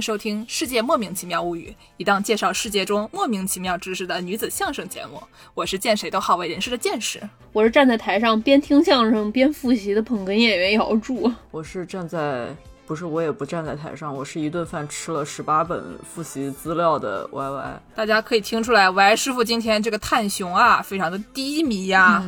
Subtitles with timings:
[0.00, 5.22] 收听《世界莫名其妙物语》，一档介绍世界中莫名其妙知识的女子相声节目。
[5.54, 7.20] 我是见谁都好为人师的见识，
[7.52, 12.48] 我是站在台上边听相声边复习的捧哏演员姚柱，我是站在
[12.86, 17.82] 不是我也不站在台上，我是一顿饭吃了十八本复习资料的 Y Y。
[17.94, 22.24] 大家可以听出来，Y 师傅今天这个探熊啊，非常的低迷呀。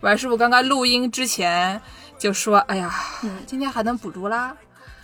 [0.00, 1.80] Y 师傅刚刚录音之前
[2.18, 2.92] 就说：“哎呀，
[3.46, 4.56] 今天还能补读啦。”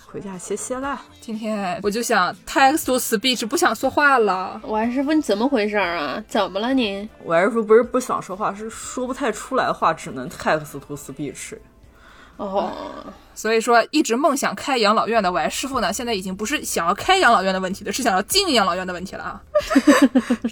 [0.06, 1.00] 回家歇歇了。
[1.20, 4.60] 今天我就想 text to speech，不想说话了。
[4.64, 6.22] 王师傅，你怎么回事啊？
[6.28, 7.08] 怎么了你？
[7.24, 11.58] 王师傅不是不想说话，是说不太出来话，只能 text to speech。
[12.36, 12.72] 哦。
[13.36, 19.40] 所以说，一直梦想开养老院的我师傅呢，现在已经不是想要开养老院的问题了，是想要进养老院的问题了啊！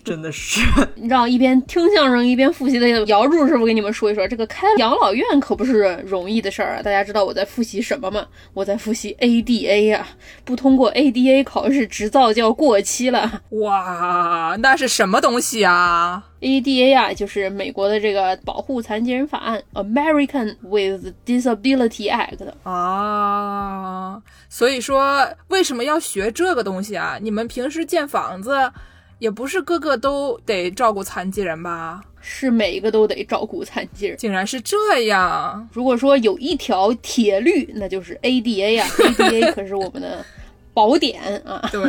[0.05, 0.61] 真的是，
[1.09, 6.83] 让一边听相声一边复习的姚柱师傅给你们说一说，这个开养老院可不是容易的事儿啊！
[6.83, 8.27] 大家知道我在复习什么吗？
[8.53, 10.07] 我在复习 ADA 呀，
[10.45, 13.41] 不通过 ADA 考试，执照就要过期了。
[13.63, 22.45] 哇，那是什么东西啊？ADA 啊，就是美国的这个保护残疾人法案，American with Disability Act
[22.77, 24.23] 啊。
[24.49, 27.19] 所以说，为什么要学这个东西啊？
[27.21, 28.71] 你们平时建房子，
[29.19, 32.03] 也不是个个都得照顾残疾人吧？
[32.21, 35.69] 是每一个都得照顾残疾人，竟然是这样。
[35.73, 40.25] 如果说有一条铁律，那就是 ADA 呀，ADA 可是我们的
[40.73, 41.69] 宝典啊。
[41.71, 41.83] 对。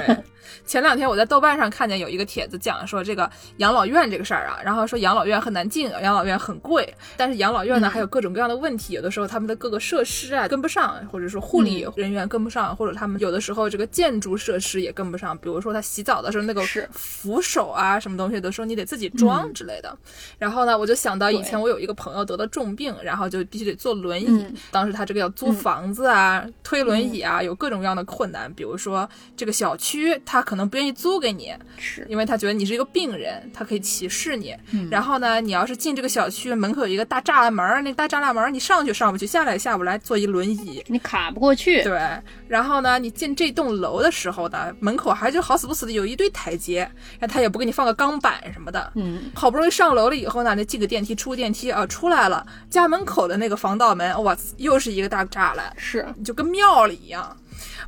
[0.65, 19.97] 前两天我在豆瓣上看见有一个帖子讲说这个养老院这个事儿啊，然后说养老院很难进，养老院很贵，但是养老院呢还有各种各样的问题，有的时候他们的各个设施啊跟不上，或者说护理人员跟不上，或者他们有的时候这个建筑设施也跟不上，比如说他洗澡的时候那个扶手啊什么东西的时候你得自己装之类的。
[20.37, 30.55] 然后呢，我就想到以前我有一个朋友得了重病，然后就必须得坐轮椅，当时他这个要租房子啊，推轮椅啊，有各种各样的困难，比如说这个小区他可。
[30.55, 34.55] 可能不愿意租给你，是因为他觉得你是一个病人，他可以歧视你。
[34.89, 41.83] 然后呢，你要是进这个小区门口有一个大栅栏门，那大栅栏门你上去上不去，下来也下不来，坐一轮椅你卡不过去。
[41.83, 41.99] 对，
[42.47, 48.93] 然后呢，你进这栋楼的时候呢，门口还就好死不死的有一堆台阶，然后他也不给你放个钢板什么的。
[48.95, 57.35] 嗯，好不容易上楼了以后呢，那进个电梯出个电梯啊，出来了，家门口的那个防盗门，哇，又是一个大栅栏，是就跟庙里一样。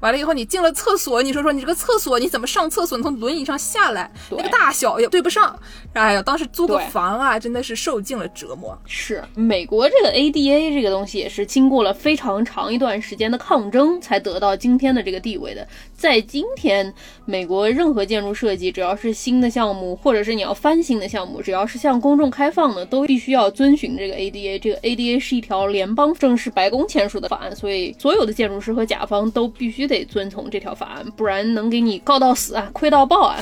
[0.02, 2.97] 完了以后，你进了厕所，你说说你这个厕所你怎么上厕所？
[2.97, 5.58] 你从轮椅上下来，那个大小也对不上。
[5.94, 8.78] 哎呀，当时租个房啊，真的是受尽了折磨。
[8.85, 15.68] 是美国这个 ADA 这个东西，也是经过了非常长一段时间的抗争，才得到今天的这个地位的。
[15.96, 16.94] 在今天，
[17.25, 24.59] 美国任何建筑设计，只要是新的项目，或者是你要翻新的项目，只要是向公众开放的，都必须要遵循这个 ADA。
[24.59, 33.37] 这个 ADA 是一条联邦正式白宫签署的法案，所以所有的建筑师和甲方都必须得遵从这条法案，不然能给你告到死啊，亏到爆啊，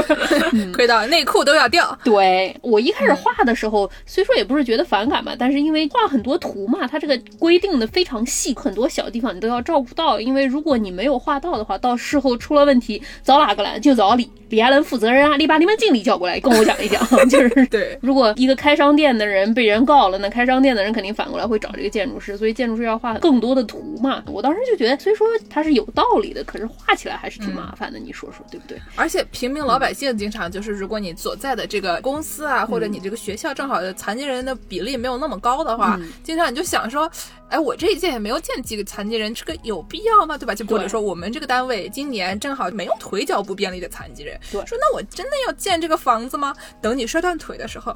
[0.76, 1.98] 亏到内裤都要掉。
[2.04, 11.78] 对我一开始画的时候，虽说也不是觉得反感吧，但是因为画很多图嘛，它这个规定的非常细，很多小地方你都要照顾到，因为如果你没有画到的话。
[11.80, 13.78] 到事后出了问题，找哪个来？
[13.78, 15.36] 就找李李亚伦负责人啊！
[15.36, 17.00] 你把你们经理叫过来跟我讲一讲，
[17.30, 17.96] 就是对。
[18.02, 24.20] 如果一个开商店的人被人告了，那开商店的人肯定反过来会找这个建筑师，所以建筑师要画更多的图嘛。
[24.26, 27.98] 我当时就觉得，虽说他是有道理的，可是画起来还是挺麻烦的。
[27.98, 28.80] 你说说对不对？
[28.96, 37.10] 而且平民老百姓经常就是，如果你所在的这个公司啊，或者你这个学校正好残疾人的比例没有那么高的话，经常你就想说。
[37.50, 40.36] 哎，我这一届也没有见几个残疾人，这个有必要吗？
[40.36, 40.54] 对吧？
[40.54, 46.54] 就或者说我们这个单位今年正好没有腿脚不便利的残疾人，说那我真的要建这个房子吗？
[46.80, 47.94] 等你摔断腿的时候，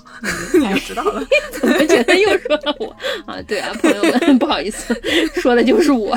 [0.54, 1.22] 你就知道了。
[1.52, 2.96] 怎么觉得又说到我
[3.26, 3.40] 啊？
[3.46, 4.94] 对啊，朋友们，不好意思，
[5.34, 6.16] 说的就是我，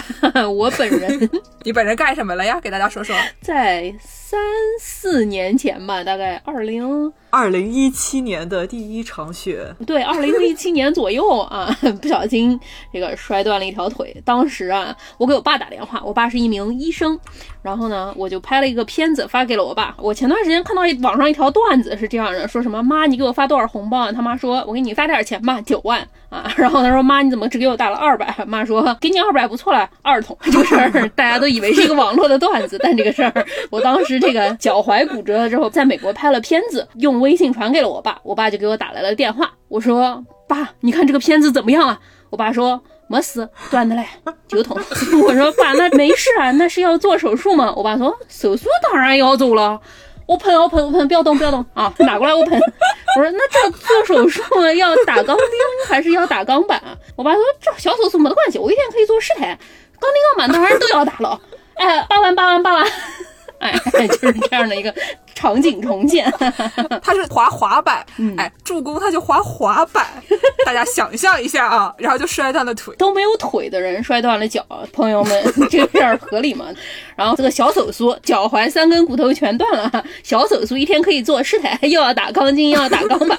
[0.56, 1.29] 我本人。
[1.63, 2.59] 你本人干什么了呀？
[2.62, 3.16] 给大家说说。
[3.41, 4.40] 在三
[4.80, 7.12] 四年前吧，大概二零。
[7.31, 12.57] 二零一七年的第一场雪，对，二零一七年左右啊，不小心
[12.94, 14.16] 这个摔断了一条腿。
[14.24, 17.19] 当时啊，我给我爸打电话，我爸是一名医生，
[17.63, 19.95] 然后呢，我就拍了一个片子发给了我爸。
[19.98, 24.12] 我前段时间看到网上一条段子是这样的，说什么妈，你给我发多少红包啊？
[24.12, 26.54] 他妈说，我给你发点钱吧，九万啊。
[26.56, 28.31] 然后他说，妈，你怎么只给我打了二百？
[28.45, 30.38] 妈说，给你二百不错了，二筒。
[30.44, 37.16] 这个事儿大家都以为是一个网络的段子，但这个事儿，我当时这个脚踝骨折了之后，在美国拍了片子，用。
[37.16, 39.50] 微信传给了我爸，我爸就给我打来了电话。
[39.69, 41.98] 我说：“爸，你看这个片子怎么样啊？”
[42.30, 44.06] 我爸说：“没事，断的嘞，
[44.48, 44.75] 就痛。
[45.24, 49.80] ”我说：“爸，那没事啊，那是要做手术吗？”我爸说：“手术当然要做了，
[50.25, 52.60] 我喷，我喷，我喷，不要动，不要动啊，拿过来我喷。
[53.18, 54.42] ”我说：“那这做手术
[54.75, 55.46] 要打钢钉
[55.88, 56.81] 还是要打钢板？”
[57.16, 59.57] 我爸说：“这小手术没得关系，我一天可以做十台，
[60.00, 61.40] 钢钉钢板当然都要打了。”
[61.75, 62.88] 哎，八万，八万，八万。
[64.22, 64.94] 就是这样的一个
[65.34, 66.31] 场景重现。
[67.02, 70.06] 他是滑滑板，嗯哎，助攻他就滑滑板，
[70.66, 72.96] 大家想象一下啊，然后就摔断了腿。
[72.98, 76.68] 都没有腿的人摔断了脚，朋友们， 这个事儿合理吗？
[77.16, 83.38] 然后这个小手术，脚踝三根骨头全断了，小手术一天可以做十台，又要打钢筋，又要打钢板。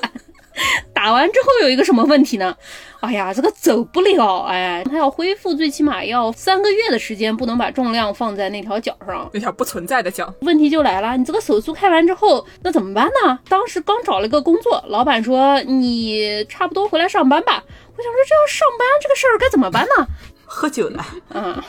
[0.92, 2.56] 打完之后有一个什么问题呢？
[3.00, 9.28] 哎呀，这个走不了，哎，他要恢复，最起码要三个月的时间，不能把重量放在那条脚上。
[9.32, 13.38] 那条不存在的脚，问题就来了，你这个手术开完之后，那怎么办呢？
[13.48, 17.62] 当时刚找了一个工作，老板说你差不多回来上班吧。
[17.96, 20.06] 我想说这要上班这个事儿该怎么办呢？
[20.44, 21.64] 喝酒呢，啊，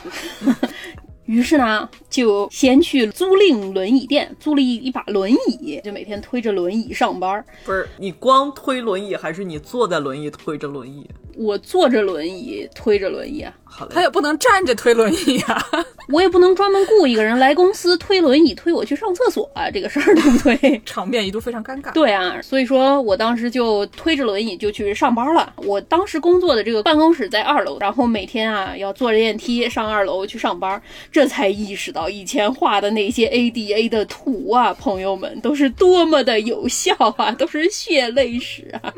[1.28, 7.46] 于是呢，就先去租赁轮椅店，租了一一把轮椅，就每天推着轮椅上班。
[7.66, 11.06] 不是你光推轮椅，还是你坐在轮椅推着轮椅？
[11.38, 15.64] 我坐着轮椅推着轮椅啊，好嘞，他也不能站着推轮椅啊。
[16.10, 20.82] 我也不能专门雇一个人来公司推轮椅推我去上厕所啊，这个事儿对不对？
[20.86, 21.92] 场面一度非常尴尬。
[21.92, 25.52] 对啊，所以说我当时就推着轮椅就去上班了。
[25.58, 30.82] 我当时工作的这个办公室在二楼，然后每天啊要坐着电梯上二楼去上班，
[31.12, 38.94] 这才意识到以前画的那些 ADA 的图啊，朋友们都是多么的有效啊，都是血泪史啊。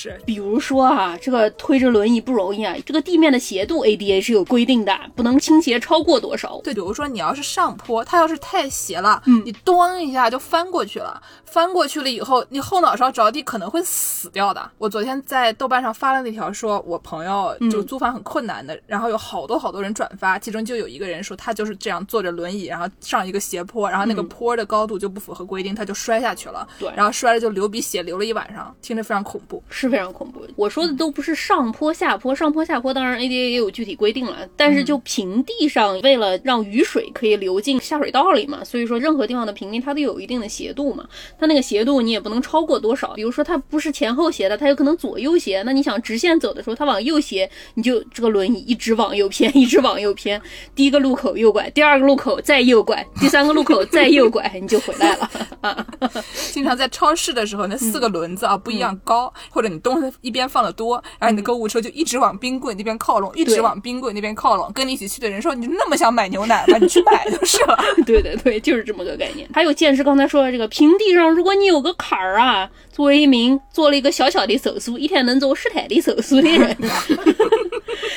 [0.00, 6.60] 是比如说啊，这个推着轮椅不容易啊，这个地面的斜度 ADA 是有规定的，不能倾斜超过多少。
[6.64, 11.20] 对，比如说你要是上坡，它要是太斜了，嗯你咚一下就翻过去了，
[11.50, 14.70] 翻过去了以后，你后脑勺着地可能会死掉的。
[14.78, 29.62] 我昨天在豆瓣上发了那条，说我朋友就租房很困难的，然后有好多好多人转发，其中就有一个人说他就是这样坐着轮椅，然后上一个斜坡，然后那个坡的高度就不符合规定，他就摔下去了，对然后摔了就流鼻血，流了一晚上，听着非常恐怖。
[29.68, 30.46] 是非常恐怖。
[30.54, 41.08] 我说的都不是上坡下坡，上坡下坡当然 ADA 也有具体规定了，但是就平地上，为了让雨水可以流进下水道里嘛，所以说任何地方的平地它都有一定的斜度嘛，
[41.40, 43.14] 它那个斜度你也不能超过多少。
[43.14, 50.40] 比如说它不是前后斜的，它有可能左右斜，那你想直线走的时候，它往右斜，你就这个轮椅一直往右偏， 一直往右偏，
[50.74, 55.30] 第一个路口右拐，第二个路口再右拐，第三个路口再右拐， 你就回来了
[55.62, 55.86] 啊。
[56.52, 64.70] 经常在超市的时候，那四个轮子啊、不一样高，或者你东西一边放的多，然后你的购物车就一直往冰柜那边靠拢，一直往冰柜那边靠拢。
[64.72, 66.78] 跟你一起去的人说：“你那么想买牛奶吗？
[66.78, 67.76] 你去买就是了。
[68.06, 69.48] 对对对，就是这么个概念。
[69.52, 76.76] 还有剑师刚才说的这个平地上，如果你有个坎儿啊，作为一名做了一个小小的手术，一天能做十台的手术的人，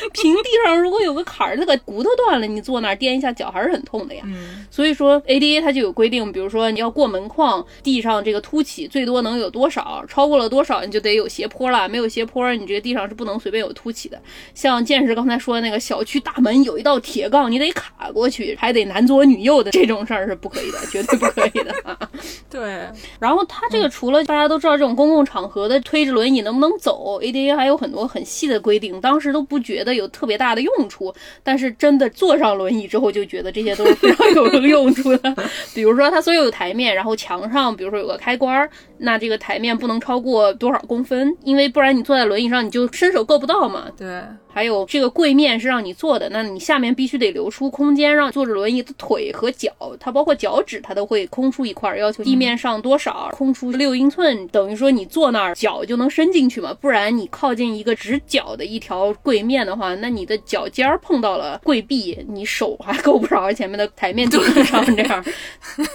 [0.13, 4.23] 平地上如果有个坎儿，那个骨头断了，你坐那儿颠一下脚还是很痛的呀。
[4.25, 14.19] 嗯，所以说 ADA 它就有规定，比如说你要过门框，地上这个凸起最多能有多少，超过了多少你就得有斜坡了，没有斜坡你这个地上是不能随便有凸起的。
[14.53, 21.97] 像剑师刚才说的那个小区大门有一道铁杠，你得卡过去，还得男左女右的这种事儿是不可以的，绝对不可以的啊。
[22.49, 22.87] 对，
[23.19, 31.13] 然后它这个除了大家都知道这种公共场合的推着轮椅能不能走，ADA 还有很多很细的规定，当时都不觉得有特别大的用处，
[31.43, 35.35] 但是真的坐上轮椅之后就觉得这些都是非常有用处的。
[35.73, 38.69] 比如说它所有台面，然后墙上比如说有个开关儿，
[39.03, 43.87] 那这个台面不能超过多少公分，因为不然你坐在轮椅上你就伸手够不到嘛。
[43.97, 65.23] 对，还有这个柜面是让你坐的，那你下面必须得留出空间，让坐着轮椅的腿和脚，它包括脚趾，它都会空出一块儿，要求地面上多少空出六英寸，等于说你坐那儿脚就能伸进去嘛，不然你靠近一个直角的一条柜面的话，那你的脚尖儿碰到了柜壁，你手还够不着前面的台面顶上，这样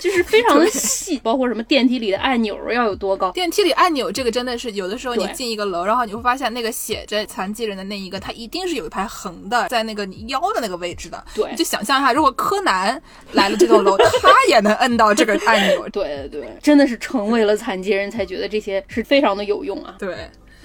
[0.01, 3.31] 就是非常的细，包括什么电梯里的按钮要有多高。
[3.33, 11.25] 电梯里按钮这个真的是有的时候你进一个楼，然后你会发现那个写着残疾人的那一个，它一定是有一排横的，在那个你腰的那个位置的。
[11.35, 13.01] 对你就想象一下，如果柯南
[13.33, 15.89] 来了这栋楼，他也能摁到这个按钮。
[15.93, 19.95] 对对，真的是成为了残疾人才觉得这些是非常的有用啊。
[19.99, 20.17] 对。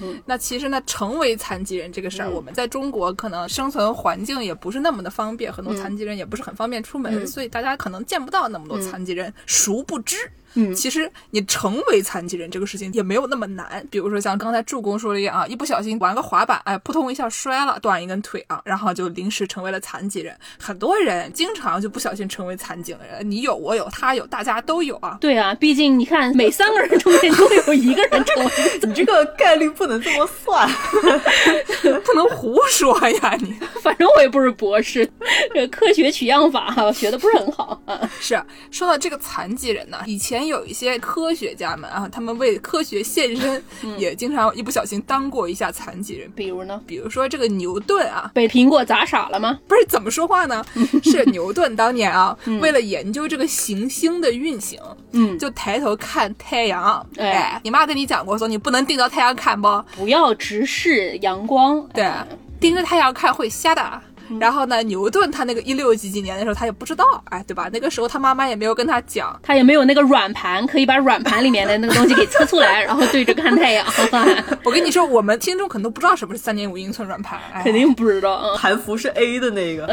[0.02, 9.32] 嗯那其实呢，成为残疾人这个事儿，嗯我们在中国可能生存环境也不是那么的方便，很多嗯残疾人也不是很方便出门，嗯所以大家可能见不到那么多残疾人。
[9.46, 10.18] 殊不知，
[10.56, 13.86] 嗯其实你成为残疾人这个事情也没有那么难。
[13.90, 20.36] 比如说像刚才助攻说的一样啊，一不小心玩个滑板，哎，扑通一下摔了，断一根腿啊，然后就临时成为了残疾人。
[20.60, 25.18] 很多人经常就不小心成为残疾人，你有，我有，他有，大家都有啊。
[25.22, 28.52] 对啊，毕竟你看，每三个人中间都有一个人成为
[28.84, 30.68] 你这个概率不能能这么算。
[32.04, 33.54] 不能胡说呀你。
[33.82, 35.08] 反正我也不是博士，
[35.54, 38.10] 这科学取样法哈学的不是很好啊。
[38.20, 38.42] 是
[38.72, 43.64] 说到这个残疾人呢，以前有一些科学家们啊，他们为科学献身，
[43.98, 46.32] 也经常一不小心当过一下残疾人。
[46.36, 49.60] 比如呢，比如说这个牛顿啊，被苹果砸傻了吗？
[49.68, 50.64] 不是怎么说话呢？
[51.04, 54.80] 是牛顿当年啊，为了研究这个行星的运行，
[55.12, 57.06] 嗯，就抬头看太阳。
[57.18, 59.84] 哎哎，你妈跟你讲过，说你不能盯着太阳看不？
[59.96, 61.88] 不要直视阳光。
[61.94, 62.28] 对哎，
[62.60, 64.02] 盯着太阳看会瞎的。
[64.40, 67.70] 然后呢，牛顿他那个一六几几年的时候，他也不知道，哎，对吧？
[67.72, 73.86] 那个时候他妈妈也没有跟他讲，他也没有那个软盘，可以把软盘里面的那个东西给测出来，然后对着看太阳。
[74.64, 78.58] 我跟你说，我们听众可能都不知道什么是三点五英寸软盘，哎、肯定不知道啊。
[78.58, 79.88] 韩服是 A 的那个，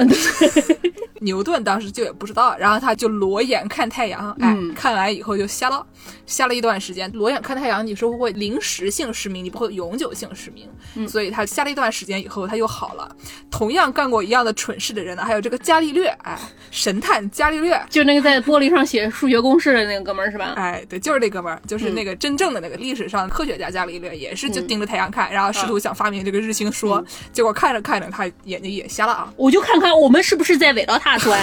[1.20, 5.84] 牛顿当时就也不知道，然后他就裸眼看太阳，哎，嗯看完以后就瞎了，
[6.30, 7.10] 瞎了一段时间。
[7.12, 13.16] 裸眼看太阳，你说会临时性失明，你不会永久性失明，嗯所以他下了一段时间以后，他又好了。
[13.50, 16.38] 同样干过一样的蠢事的人呢，还有这个伽利略，哎，
[16.70, 17.78] 神探伽利略。
[17.90, 20.52] 就那个在玻璃上写数学公式的那个哥们儿是吧？
[20.56, 29.32] 哎，对，就是那哥们儿，就是那个真正的那个历史上科学家伽利略，也是就盯着太阳看，然后试图想发明这个日心说，结果看着看着他眼睛也瞎了啊。
[29.36, 31.40] 我就看看我们是不是在伪造他转。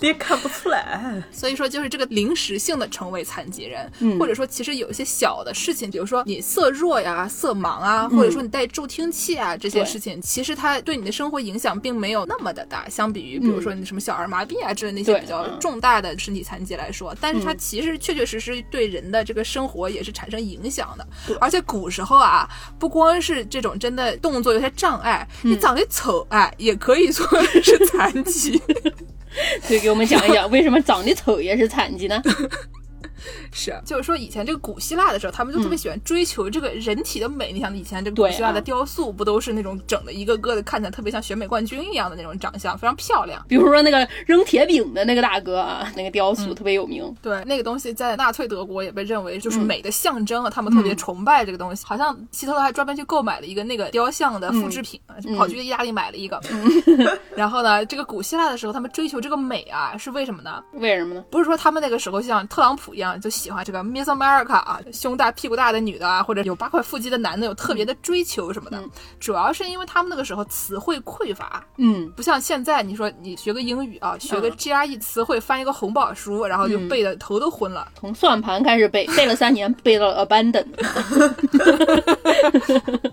[0.00, 1.22] 你也看不出来。
[1.32, 21.06] 所以说，就是这个临时性的成为残疾人，嗯或者说其实有一些小的事情，比如说你色弱呀、色盲啊，或者说你带助听器啊这些事情，其实它对你的生活影响并没有那么的大，相比于比如说你什么小儿麻痹啊之类那些比较嗯重大的身体残疾来说，但是它其实确确实实对人的这个生活也是产生影响的。
[21.40, 22.48] 而且古时候啊，
[22.80, 27.24] 不光是这种真的动作有些障碍，你长得丑哎，也可以说
[27.62, 28.60] 是残疾。
[29.62, 32.20] 所以给我们讲一讲，为什么长得丑也是残疾呢？
[33.52, 37.52] 是，就是说以前这个古希腊的时候，他们就特别喜欢追求这个人体的美。
[37.52, 43.44] 你想以前这个古希腊的啊雕塑，不都是那种整的一个个的，看起来特别像选美冠军一样的那种长相，非常漂亮。
[43.48, 47.14] 比如说那个扔铁饼的那个大哥啊，那个雕塑特别有名。
[47.22, 51.84] 对，那个东西在纳粹德国也被认为就是美的象征啊，他们特别崇拜这个东西。
[51.84, 56.40] 好像希特勒还专门去购买了一个那个雕像的复制品，就跑去意大利买了一个。
[57.34, 60.62] 然后呢，这个古希腊的时候，他们追求这个美啊，是为什么呢？
[60.72, 61.24] 为什么呢？
[61.30, 68.82] 不是说他们那个时候像特朗普一样就喜欢这个 Miss America 啊，胸大屁股大的女的啊，或者有八块腹肌的男的有特别的追求什么的，
[69.20, 77.86] 主要是因为他们那个时候词汇匮乏，嗯，不像现在你说你学个英语啊，学个 GRE 词汇，翻一个红宝书，然后就背的头都昏了。
[77.98, 80.66] 从算盘开始背，背了三年，背到了 abandon。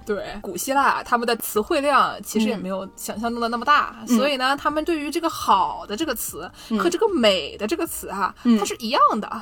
[0.05, 6.49] 对， 古希腊他们的词汇量其实也没有想象中的那么大，所以呢，他们对于这个好的这个词
[6.79, 9.41] 和这个美的这个词哈、它是一样的，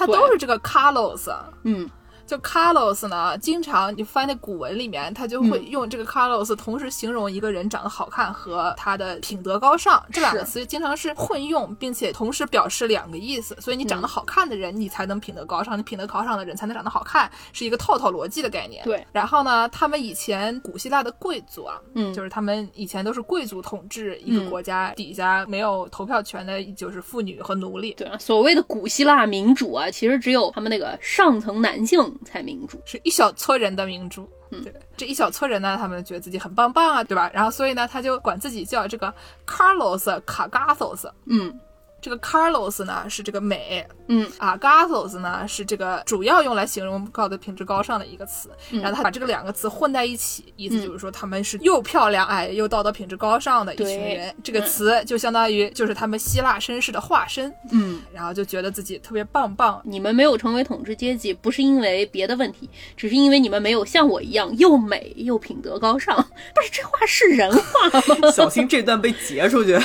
[0.00, 1.30] 它都是这个 Carlos。
[1.64, 1.88] 嗯，
[2.30, 13.56] 就 Carlos 呢，经常你翻那古文里面，他就会用这个 Carlos 同时形容一个人长得好看和他的品德高尚，这两个词经常是混用，并且同时表示两个意思。
[13.60, 18.84] 所以你长得好看的人，你才能品德高尚；你品德高尚的人才能长得好看，是一个套套逻辑的概念。
[18.84, 19.04] 对。
[19.10, 27.92] 然后呢，他们以前古希腊的贵族啊，嗯就是他们以前都是贵族统治一个国家，底下没有投票权的就是妇女和奴隶。
[27.94, 32.80] 对啊，所谓的古希腊民主啊，其实只有他们那个上层男性才民主。
[32.84, 34.28] 是一小撮人的民主。
[34.52, 37.30] 嗯对，这一小撮人呢，他们觉得自己很棒棒啊，对吧？
[37.32, 39.14] 然后所以呢，他就管自己叫这个
[39.46, 41.08] Carlos Cagathos。
[41.26, 41.58] 嗯
[42.00, 48.50] 这个 Carlos 呢是这个美，嗯啊 Gathos 呢是这个主要用来形容高的品质高尚的一个词。
[48.70, 54.34] 嗯然后他把这个两个词混在一起，意思就是说他们是又漂亮哎又道德品质高尚的一群人。
[54.42, 66.16] 这个词就相当于就是他们希腊绅士的化身，嗯，然后就觉得自己特别棒棒，你们没有成为统治阶级，不是因为别的问题，只是因为你们没有像我一样又美又品德高尚。
[66.54, 68.30] 不是这话是人话吗？
[68.32, 69.78] 小心这段被截出去。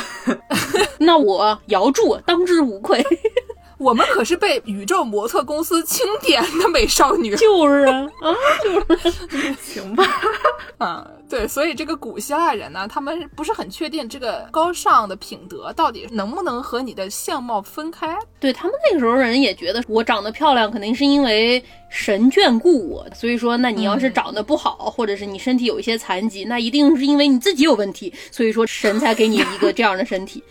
[0.98, 3.04] 那我姚柱当之无愧。
[3.78, 7.36] 我们可是被宇宙模特公司钦点的美少女。
[7.36, 8.32] 就是啊啊，
[9.62, 10.08] 行吧，
[10.78, 18.18] 啊， 对，所以这个古希腊人呢，他们不是很确定这个高尚的品德到底能不能和你的相貌分开。
[18.40, 23.06] 对他们那个时候人也觉得我长得漂亮，肯定是因为神眷顾我。
[23.14, 28.14] 所以说，那你要是长得不好，或者是你身体有一些残疾，那一定是因为你自己有问题。
[28.32, 30.42] 所以说，神才给你一个这样的身体。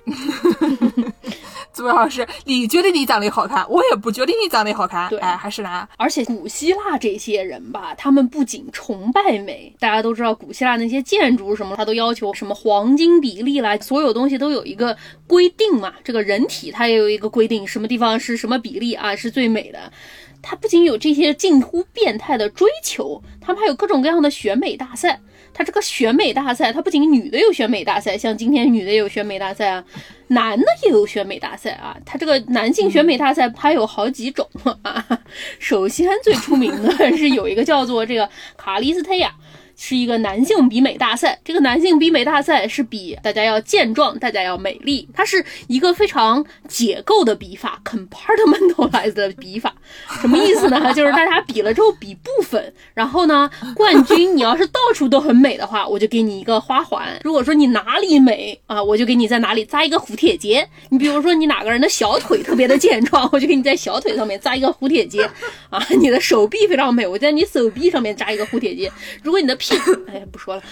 [1.75, 5.09] 主要是你觉得你长得好看，我也不觉得你长得好看。
[5.11, 15.93] 对哎，还是呢，而且古希腊这些人吧，他们不仅崇拜美，大家都知道古希腊那些建筑什么，他都要求什么黄金比例啦，所有东西都有一个规定嘛。
[16.05, 19.93] 这个人体它也有一个规定，什么地方是什么比例啊是最美的。
[20.41, 25.21] 他不仅有这些近乎变态的追求，他们还有各种各样的选美大赛。
[25.55, 29.85] 他这个选美大赛，他不仅女的有选美大赛，像今天女的有选美大赛啊，
[30.27, 31.97] 男的也有选美大赛啊。
[32.05, 34.47] 他这个男性选美大赛还有好几种
[34.83, 35.07] 啊。
[35.61, 39.33] 首先最出名的是有一个叫做这个卡利斯特亚。
[39.77, 49.75] 是一个男性比美大赛，这个男性比美大赛是比大家要健壮，大家要美丽，它是一个非常解构的比法，compartmentalized 的比法，
[50.21, 50.81] 什么意思呢？
[50.95, 60.67] 就是大家比了之后比部分，然后呢，冠军你要是到处都很美的话，我就给你一个花环；如果说你哪里美啊，我就给你在哪里扎一个蝴蝶结。
[60.91, 65.23] 你比如说你哪个人的小腿特别的健壮，我就给你在小腿上面扎一个蝴蝶结
[65.71, 68.91] 啊；你的手臂非常美，我在你手臂上面扎一个蝴蝶结。
[69.23, 69.75] 如果你的屁，
[70.09, 70.63] 哎呀，不说了。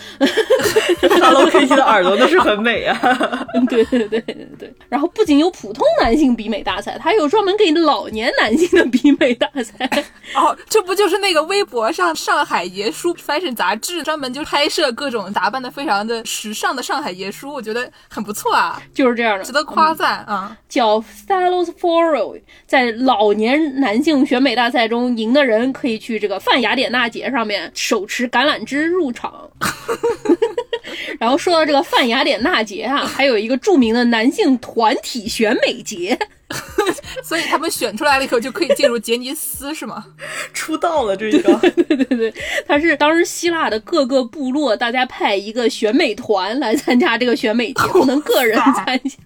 [1.21, 2.99] Hello Kitty 的耳朵那是很美啊。
[3.69, 4.75] 对对对对对。
[4.89, 9.89] 然后不仅有普通男性比美大赛，还有专门给老年男性的比美大赛。
[10.35, 18.81] 哦，这不就是那个微博上上海爷叔 fashion 杂志专门就拍摄各种打扮的非常的时尚的上海爷叔，我觉得很不错啊。
[18.93, 20.57] 就是这样的，值得夸赞啊。
[20.69, 29.51] 叫 Stylos Foro，在老年男性选美大赛中赢的人可以去这个泛雅典娜节上面手持橄榄枝入场。
[31.19, 36.19] 然后说到这个泛雅典娜节啊，还有一个著名的男性团体选美节，
[37.23, 40.05] 所以他们选出来了以后就可以进入杰尼斯是吗？
[40.53, 42.35] 出道了这个，对对对，
[42.67, 49.17] 他是当时希腊的各个部落，大家派一个选美团来参加这个选美节，不能个人参加，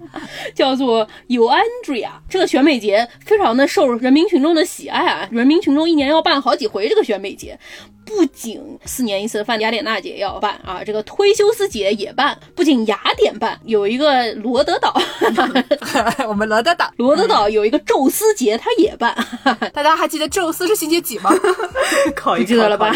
[0.54, 2.10] 叫做 Uandria。
[2.28, 7.58] 这个选美节非常的受人民群众的喜爱啊，人民群众一年要办好几回这个选美节。
[8.06, 12.38] 不仅四年一次的泛雅典娜节要办啊，这个忒修斯节也办。
[12.54, 14.94] 不仅雅典办，有一个罗德岛，
[16.28, 19.14] 我们罗德岛，罗德岛有一个宙斯节，他也办。
[19.74, 21.30] 大家还记得宙斯是星期几吗？
[22.14, 22.94] 考一记得了吧？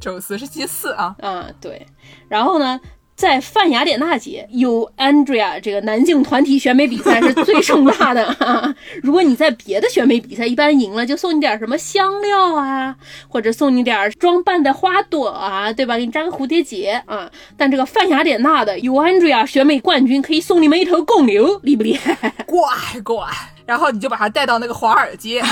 [0.00, 1.16] 宙斯是星期四啊。
[1.20, 1.86] 嗯，对。
[2.28, 2.78] 然后呢？
[3.18, 8.72] 在泛雅典娜节有 Andrea 这个男性团体选美比赛 是最盛大的啊。
[9.02, 12.94] 如果你在别的选美比赛一般赢了，就送你点什么香料啊，
[13.26, 15.96] 或者送你点装扮的花朵啊，对吧？
[15.98, 17.28] 给你扎个蝴蝶结啊。
[17.56, 22.14] 但这个泛雅典娜的有 Andrea 选美冠军可以送你们一头公牛，厉不厉害？
[22.46, 22.60] 怪
[23.02, 23.26] 怪。
[23.66, 25.42] 然后你就把他带到那个华尔街。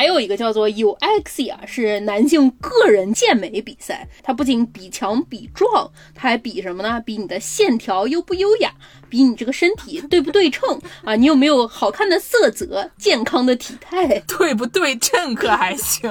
[0.00, 4.08] 还有一个叫做 UXIA，是男性个人健美比赛。
[4.22, 6.98] 它不仅比强比壮，它还比什么呢？
[7.04, 8.72] 比你的线条优不优雅，
[9.10, 11.14] 比你这个身体对不对称啊？
[11.16, 14.18] 你有没有好看的色泽、健康的体态？
[14.20, 16.10] 对不对称可还行。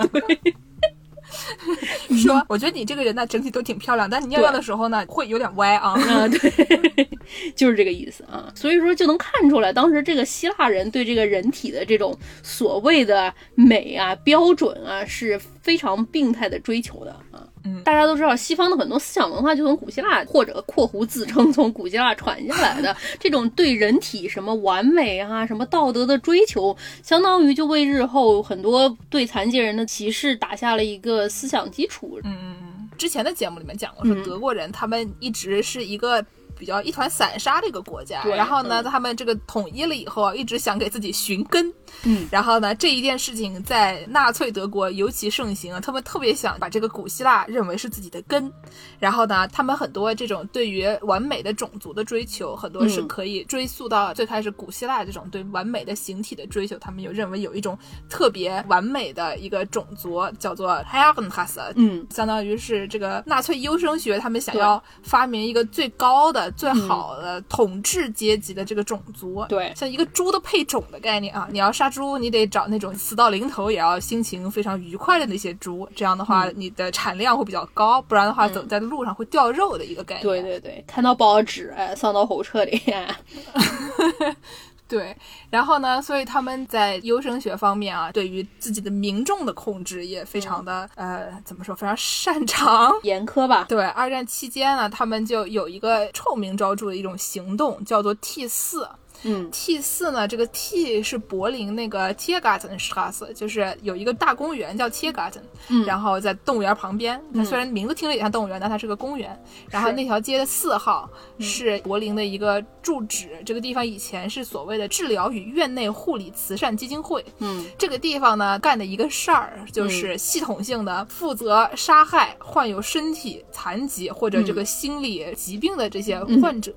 [2.24, 5.92] 说，我觉得你这个人呢，整体都挺漂亮，但你尿尿的时候呢，会有点歪啊。
[5.92, 7.10] 啊，对，
[7.56, 8.52] 就是这个意思啊。
[8.56, 17.48] 所以说就能看出来，当时这个希腊人对这个人体的这种所谓的美啊、标准啊，是非常病态的追求的啊。
[17.64, 22.96] 嗯，大家都知道，西方的很多思想文化就从古希腊或者（括弧）自称从古希腊传下来的。
[23.20, 32.20] 这种对人体什么完美啊、什么道德的追求，相当于就为日后很多对残疾人的歧视打下了一个思想基础。
[32.24, 36.26] 嗯嗯嗯，之前的节目里面讲过，说德国人他们一直是一个。
[36.60, 48.52] 比较一团散沙的一个国家，然后呢，他们这个统一了以后啊，一直想给自己寻根，嗯，然后呢，这一件事情在纳粹德国尤其盛行啊，他们特别想把这个古希腊认为是自己的根，
[49.00, 66.49] 然后呢，他们很多这种对于完美的种族的追求，很多是可以追溯到最开始古希腊这种对完美的形体的追求，他们有认为有一种特别完美的一个种族叫做 h e r e n h a s 嗯，相当于是这个纳粹优生学，他们想要发明一个最高的。
[66.52, 80.24] 最好的统治阶级的这个种族，对，像一个猪的配种的概念啊，你要杀猪，你得找那种死到临头也要心情非常愉快的那些猪，这样的话你的产量会比较高，不然的话走在路上会掉肉的一个概念。
[80.24, 82.82] 对对对，看到报纸，哎，上到火车里。
[84.90, 85.16] 对，
[85.52, 86.02] 然后呢？
[86.02, 91.76] 所以他们在优生学方面啊，对于自己的民众的控制也非常的呃，怎么说？
[91.76, 93.66] 非常擅长严苛吧？
[93.70, 98.90] 对，二战期间呢，他们就有一个臭名昭著的一种行动，叫做 T 四。
[99.24, 100.28] 嗯，T 四呢？
[100.28, 107.22] 这个 T 是柏林那个 Tiergartenstraße，就是有一个大公园叫 Tiergarten，嗯，然后在动物园旁边。
[107.36, 109.38] 它虽然名字听着也像动物园，但它是个公园。
[109.70, 117.26] 然后那条街的四号是柏林的一个住址，这个地方以前是所谓的治疗与院内护理慈善基金会。
[117.40, 126.74] 嗯，这个地方呢干的一个事儿就是系统性的负责杀害患有身体残疾或者这个心理疾病的这些患者，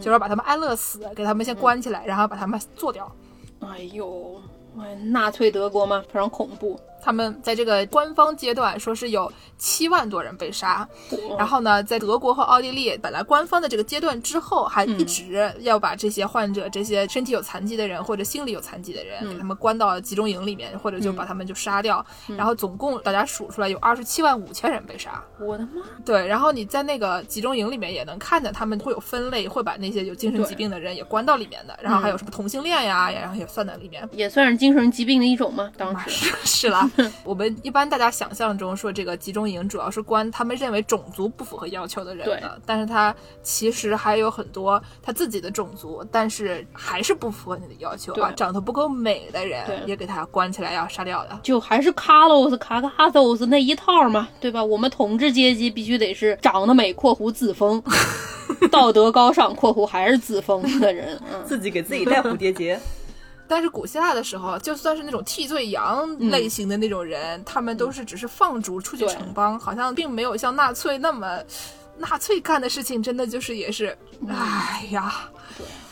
[0.00, 1.79] 就是把他们安乐死，给他们先关。
[1.80, 3.10] 起来，然后把他们做掉。
[3.60, 4.40] 哎呦，
[5.10, 6.78] 纳粹德国嘛，非常恐怖。
[7.02, 10.86] 他们在这个官方阶段说是有七万多人被杀，
[11.38, 22.04] 然后呢，在德国和奥地利本来官方的这个阶段之后，还一直要把这些患者、这些身体有残疾的人或者心理有残疾的人，给他们关到集中营里面，或者就把他们就杀掉。
[22.36, 25.22] 然后总共大家数出来有二十七万五千人被杀。
[25.38, 25.82] 我的妈！
[26.04, 35.70] 对，然后你在那个集中营里面也能看见他们会有分类，会把那些有精神疾病的人也关到里面的，然后还有什么同性恋呀，然后也算在里面，也算是精神疾病的一种吗？
[35.76, 36.89] 当时是啦。
[37.24, 54.62] 我们一般大家想象中说这个集中营主要是关他们认为种族不符合要求的人的，但是他其实还有很多他自己的种族，但是还是不符合你的要求啊，长得不够美的人也给他关起来要杀掉的，就还是卡洛斯卡卡索斯那一套嘛，对吧？
[54.62, 57.82] 我们统治阶级必须得是长得美（括弧自封
[58.70, 62.78] ），道德高尚（括弧还是自封）的人，自己给自己戴蝴蝶结。
[63.50, 71.42] 但是古希腊的时候，就算是那种替罪羊类型的那种人，他们都是只是放逐出去城邦，好像并没有像纳粹那么，
[71.98, 75.28] 纳粹干的事情真的就是也是，哎呀，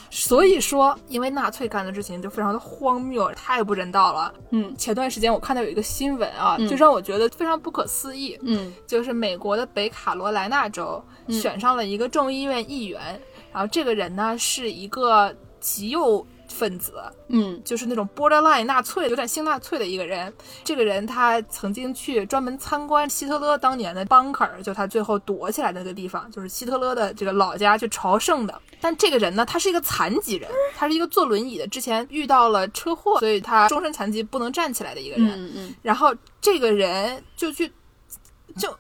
[0.08, 4.32] 所以说，因为纳粹干的事情就非常的荒谬，太不人道了。
[4.50, 8.38] 嗯，前段时间我看到有一个新闻啊，就让我觉得非常不可思议。
[8.42, 13.20] 嗯，就是美国的北卡罗来纳州选上了一个众议院议员，
[13.52, 16.24] 然后这个人呢是一个极右。
[16.48, 16.94] 分子，
[17.28, 20.32] 嗯，就是那种 borderline 纳粹，有点新纳粹的一个人。
[20.64, 28.60] 这个人他曾经去专门参观希特勒当年的 bunker，就他最后躲起来的那个地方，就是希特勒的这个老家去朝圣的。
[28.80, 35.28] 但这个人呢，他是一个残疾人，他是一个坐轮椅的，之前遇到了车祸，所以他终身残疾，不能站起来的一个人。
[35.28, 35.74] 嗯嗯。
[35.82, 37.72] 然后这个人就去，
[38.56, 38.76] 就。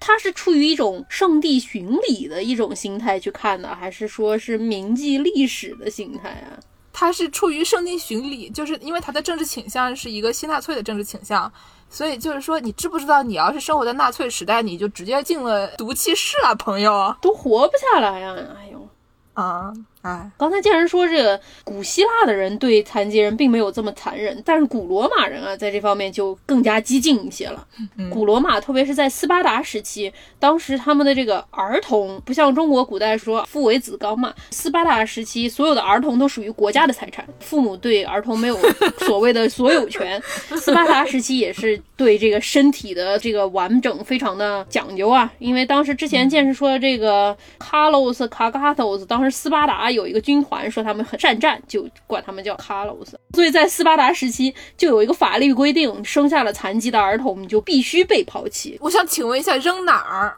[0.00, 6.54] 他是出于一种上帝巡礼的一种心态去看的，还是说是铭记历史的心态啊？
[7.00, 11.50] 他是出于圣经巡礼，就是因为他的政治倾向是一个新纳粹的政治倾向，
[11.88, 18.34] 所以就是说，你知不知道，你要是生活在纳粹时代，你就直接进了毒气室啊，朋友，都活不下来呀！
[18.58, 18.88] 哎呦，
[19.34, 19.72] 啊。
[20.08, 27.66] 哎，刚才竟然说这个古希腊的人对残疾人并没有这么残忍，但是古罗马人啊，在这方面就更加激进一些了。
[28.10, 38.58] 古罗马，特别是在斯巴达时期，当时他们的这个儿童不像中国古代说父为子纲嘛，斯巴达时期所有的儿童都属于国家的财产，父母对儿童没有
[39.00, 40.18] 所谓的所有权。
[40.56, 49.88] 斯巴达时期也是对这个身体的这个完整非常的讲究啊，因为当时之前见识说这个卡洛斯卡卡托斯，当时斯巴达。
[49.97, 53.18] 有有一个军团说他们很善战，就管他们叫卡洛斯。
[53.34, 58.78] 所以在斯巴达时期就有一个法律规定，生下了残疾的儿童就必须被抛弃。
[58.80, 60.36] 我想请问一下，扔哪儿？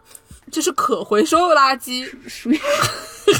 [0.51, 2.61] 就是可回收垃圾，属于。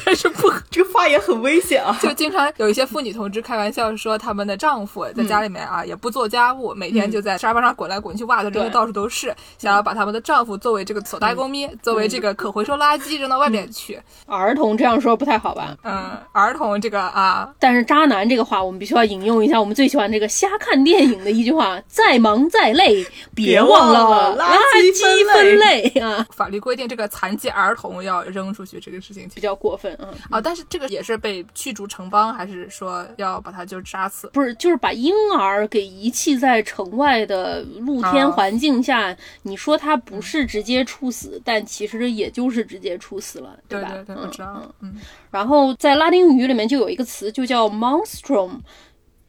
[0.05, 1.99] 还是不，这个发言很危险啊！
[2.01, 14.01] 就经常有一些妇女同志开玩笑说，他们的丈夫在家里面啊，也不做家务，每天就在沙发上滚来滚去，袜子扔的到处都是，想要把他们的丈夫作为这个所大公咪，作为这个可回收垃圾扔到外面去。
[14.27, 15.77] 儿童这样说不太好吧？
[15.83, 24.55] 嗯，儿童这个啊，但是渣男这个话，我们必须要引用一下我们最喜欢这个瞎看电影的一句话：再忙再累，别忘了垃
[24.93, 26.25] 圾分类啊！
[26.31, 30.09] 法律规定这个残疾儿童要扔出去，这个事情比较过分啊！
[30.31, 34.29] 啊，但是这个也是被驱逐城邦，还是说要把他就杀死？
[34.33, 39.17] 不是，就是把婴儿给遗弃在城外的露天环境下。
[39.43, 43.91] 你说他不是直接处死，但其实也就是直接处死了，对吧？
[44.07, 44.63] 对对，我知道。
[44.81, 44.97] 嗯。
[45.31, 48.61] 然后在拉丁语里面就有一个词，就叫 monstrum。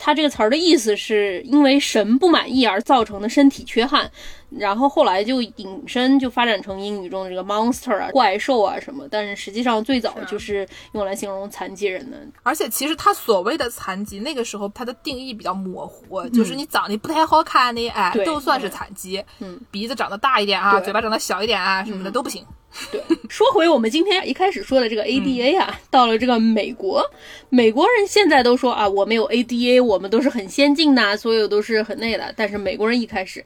[0.04, 4.10] 它这个词儿的意思是因为神不满意而造成的身体缺憾，
[4.50, 12.18] 然后后来就引申就发展成英语中的这个 monster 啊怪兽啊什么，但是实际上最早就是用来形容残疾人的。
[12.42, 19.24] 而且其实他所谓的残疾，那个时候它的定义比较模糊，就是你长得不太好看的，哎，都算是残疾。
[19.38, 22.44] 嗯，鼻子长得大一点啊，嘴巴长得小一点啊，什么的都不行。
[22.91, 27.03] 对，说回我们今天一开始说的这个 ADA 啊，到了这个美国，
[27.49, 32.34] 美国人现在都说啊，我们有 ADA，我们都是很先进的，所有都是很那的。
[32.36, 33.43] 但是美国人一开始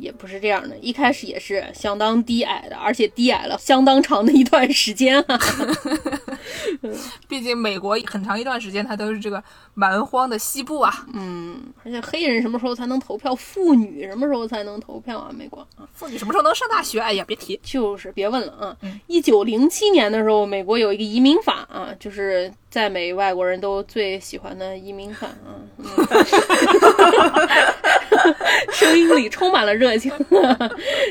[0.00, 5.38] 也不是这样的，一开始也是相当低矮的，而且低矮了相当长的一段时间啊。
[7.28, 9.42] 毕竟美国很长一段时间它都是这个
[9.74, 11.06] 蛮荒的西部啊。
[11.12, 13.34] 嗯，而且黑人什么时候才能投票？
[13.34, 15.30] 妇女什么时候才能投票啊？
[15.32, 17.00] 美国啊，妇女什么时候能上大学？
[17.00, 18.76] 哎呀，别提，就是别问了啊。
[19.06, 25.60] 一九零七年的时候，美国有一个移民法啊，就是在美外国人都最喜欢的移民法啊，
[28.71, 30.11] 声音里充满了热情。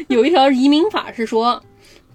[0.09, 1.62] 有一条移民法是说，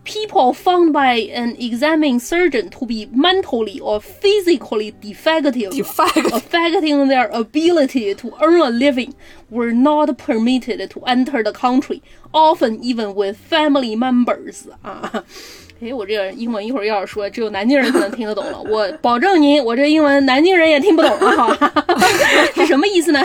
[0.06, 7.30] people found by an examining surgeon to be mentally or physically defective, Defect affecting their
[7.32, 9.14] ability to earn a living,
[9.50, 12.02] were not permitted to enter the country,
[12.32, 14.70] often even with family members.
[14.82, 15.24] 啊。
[15.83, 21.31] 哎，我这个英文一会儿要是说只有南京人才能听得懂了， 我保证您，我这英文南京人也听不懂了！
[21.33, 21.73] 好吧
[22.55, 23.21] 是什么意思呢？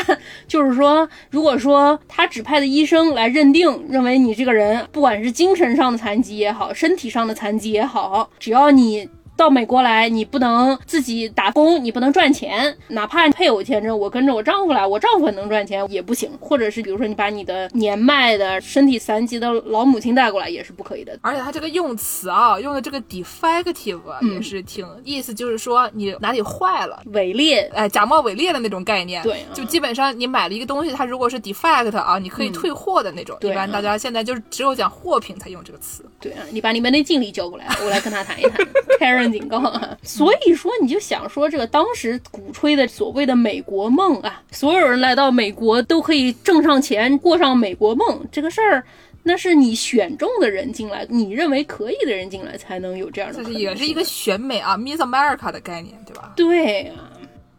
[0.48, 9.08] 就是说，如果说他指派的医生来认定，认为你这个人不管是精神上的残疾也好，身体上的残疾也好，只要你。
[9.38, 16.30] 到美国来，你不能自己打工，你不能赚钱，哪怕配偶签证，我跟着我丈夫来，我丈夫很能赚钱也不行。
[16.41, 21.17] 或者是比如说你把你的年迈的、身体残疾的老母亲带过来，也是不可以的。
[21.21, 24.02] 而且它这个用词啊，用的这个 defective
[24.34, 29.21] 也是挺意思，就是说你哪里坏了，伪劣，哎，假冒伪劣的那种概念。
[29.21, 33.38] 对啊就基本上你买了一个东西，它如果是 defect 啊，你可以退货的那种。
[33.41, 36.04] 一般大家现在就是只有讲货品才用这个词。
[36.19, 38.65] 对啊，你把你们那经理叫过来，我来跟他谈一谈。
[38.99, 48.84] Karen 警告啊，所以说你就想说，这个当时鼓吹的所谓的美国梦啊，所有人来到美国都可以挣上钱，过上美国梦这个事儿。
[49.23, 53.51] 那是你选中的人进来，你认为可以的人进来，才能有这样的这。
[53.51, 56.32] 是也是一个选美啊，Miss America 的概念，对吧？
[56.38, 57.12] 对啊，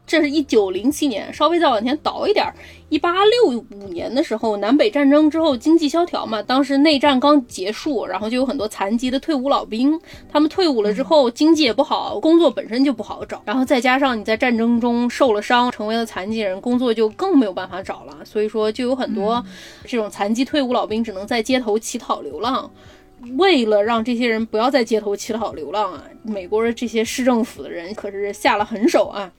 [0.09, 2.55] 这是一九零七年，稍微再往前倒一点儿，
[2.89, 10.01] 一八六五年的时候，南北战争之后经济萧条嘛，当时内战刚结束，然后就有很多残疾的退伍老兵，
[10.33, 19.45] 他们退伍了之后，经济也不好，工作本身就不好找，然后再加上你在战争中受了伤，成为了残疾人，工作就更没有办法找了，所以说就有很多
[19.85, 22.71] 这种残疾退伍老兵只能在街头乞讨流浪。
[23.37, 29.31] 为了让这些人不要在街头乞讨流浪啊，美国的这些市政府的人可是下了狠手啊。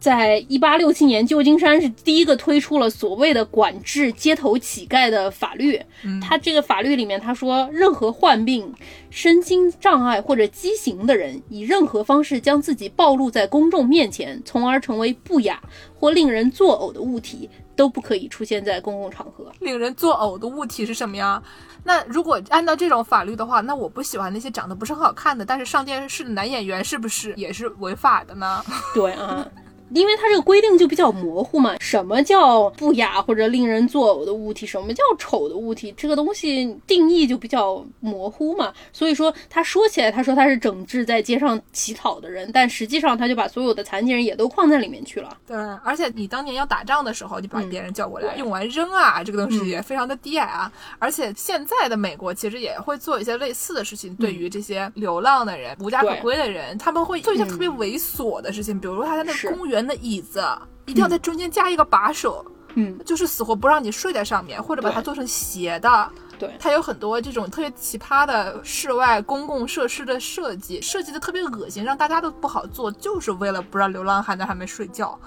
[0.00, 5.78] 在一八六七年，旧金山是第一个推出了所谓的管制街头乞丐的法律。
[6.22, 8.74] 他这个法律里面他说，任何患病、
[9.10, 15.60] 身心障碍或者畸形的人，以任何方式将自己暴露在公众面前，从而成为不雅
[15.94, 19.52] 或令人作呕的物体，都不可以出现在公共场合。
[19.60, 21.42] 令人作呕的物体是什么呀？
[21.84, 28.64] 那如果按照这种法律的话，那我不喜欢那些长得不是很好看的，但是上电视的男演员，是不是也是违法的呢？
[28.94, 29.46] 对啊。
[29.90, 38.72] 因为它这个规定就比较模糊嘛，什么叫不雅或者令人作呕的物体，什么叫丑的物体，这个东西定义就比较模糊嘛。
[38.92, 45.36] 所以说，他说起来，他说他是整治在街上乞讨的人，但实际上他就把所有的残疾人也都框在里面去了。
[45.46, 50.70] 对，而且你当年要打仗的时候，你把别人叫过来，对用完扔啊，这个东西也非常的低矮啊。
[50.98, 60.42] 而且现在的美国其实也会做一些类似的事情，对于这些流浪的人、无家可归的人，他们会做一些特别猥琐的事情，比如说他在那个公园的椅子
[60.86, 62.44] 一定要在中间加一个把手。
[62.74, 66.08] 嗯，就是死活不让你睡在上面，或者把它做成斜的。
[66.38, 75.18] 对它有很多这种特别奇葩的室外公共设施的设计，设计的特别恶心，让大家都不好做，就是为了不让流浪汉在上面睡觉。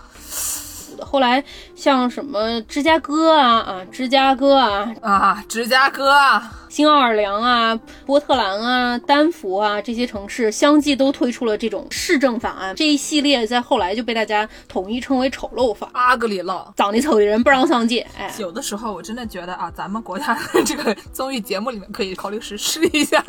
[1.01, 1.43] 后来
[1.75, 15.91] 像什么芝加哥啊啊，芝加哥啊，啊，芝加哥啊，新奥尔良啊、波特兰啊、丹佛啊这些城市相继都推出了这种市政法案，这一系列在后来就被大家统一称为丑陋法。
[15.93, 16.73] 阿格里了。
[16.75, 23.23] 长得丑的人不让上街，哎，有的时候我真的觉得啊，咱们国家的这个综艺节目里面可以考虑实施一下，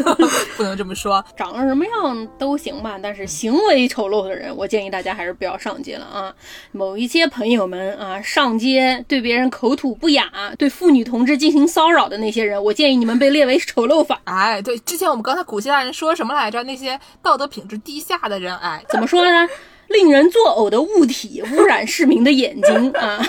[0.58, 1.24] 不能这么说。
[1.34, 6.30] 长得什么样都行吧，但是行为丑陋的人，我建议大家还是不要上街了啊。
[6.70, 14.20] 某一些朋友们啊，上街对别人口吐不雅，对妇女同志进行骚扰的那些人，我建议你们被列为丑陋法。
[14.24, 16.62] 哎，对，之前我们刚才古希腊人说什么来着？
[16.64, 19.48] 那些道德品质低下的人，哎，怎么说呢？
[19.88, 23.20] 令人作呕的物体污染市民的眼睛啊。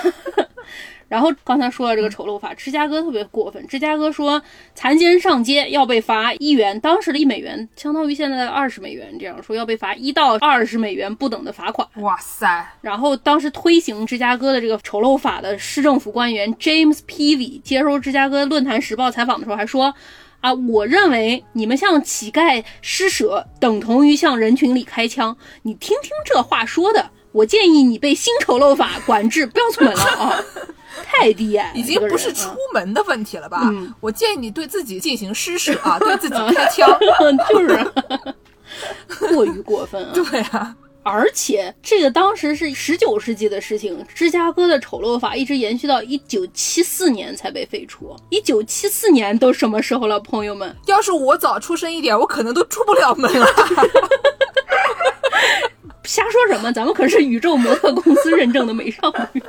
[1.11, 3.67] 然后刚才说了这个丑陋法，芝加哥特别过分。
[3.67, 4.41] 芝加哥说，
[4.73, 11.85] 残疾人上街要被罚一元，当时的一美元相当于现在的二十美元，这样说要被罚一到二十美元不等的罚款。
[11.97, 19.93] 哇塞，然后当时推行芝加哥的这个丑陋法的市政府官员 James Peavy 接受芝加哥论坛时报采访的时候还说。
[20.39, 25.37] 啊，我认为你们向乞丐施舍等同于向人群里开枪。
[25.61, 30.43] 你听听这话说的，我建议你被新丑陋法管制，不要出门了啊！
[31.03, 33.61] 太低矮，已经不是出啊门的问题了吧？
[33.71, 36.89] 嗯我建议你对自己进行施舍啊， 对自己开枪。
[37.49, 40.11] 就是过于过分啊。
[40.15, 48.15] 对啊，而且这个当时是十九世纪的事情，芝加哥的丑陋法一直延续到一九七四年才被废除。
[48.29, 50.75] 一九七四年都什么时候了，朋友们？
[50.85, 53.47] 要是我早出生一点，我可能都出不了门了。
[56.03, 56.71] 瞎说什么？
[56.73, 59.43] 咱们可是宇宙模特公司认证的美少女。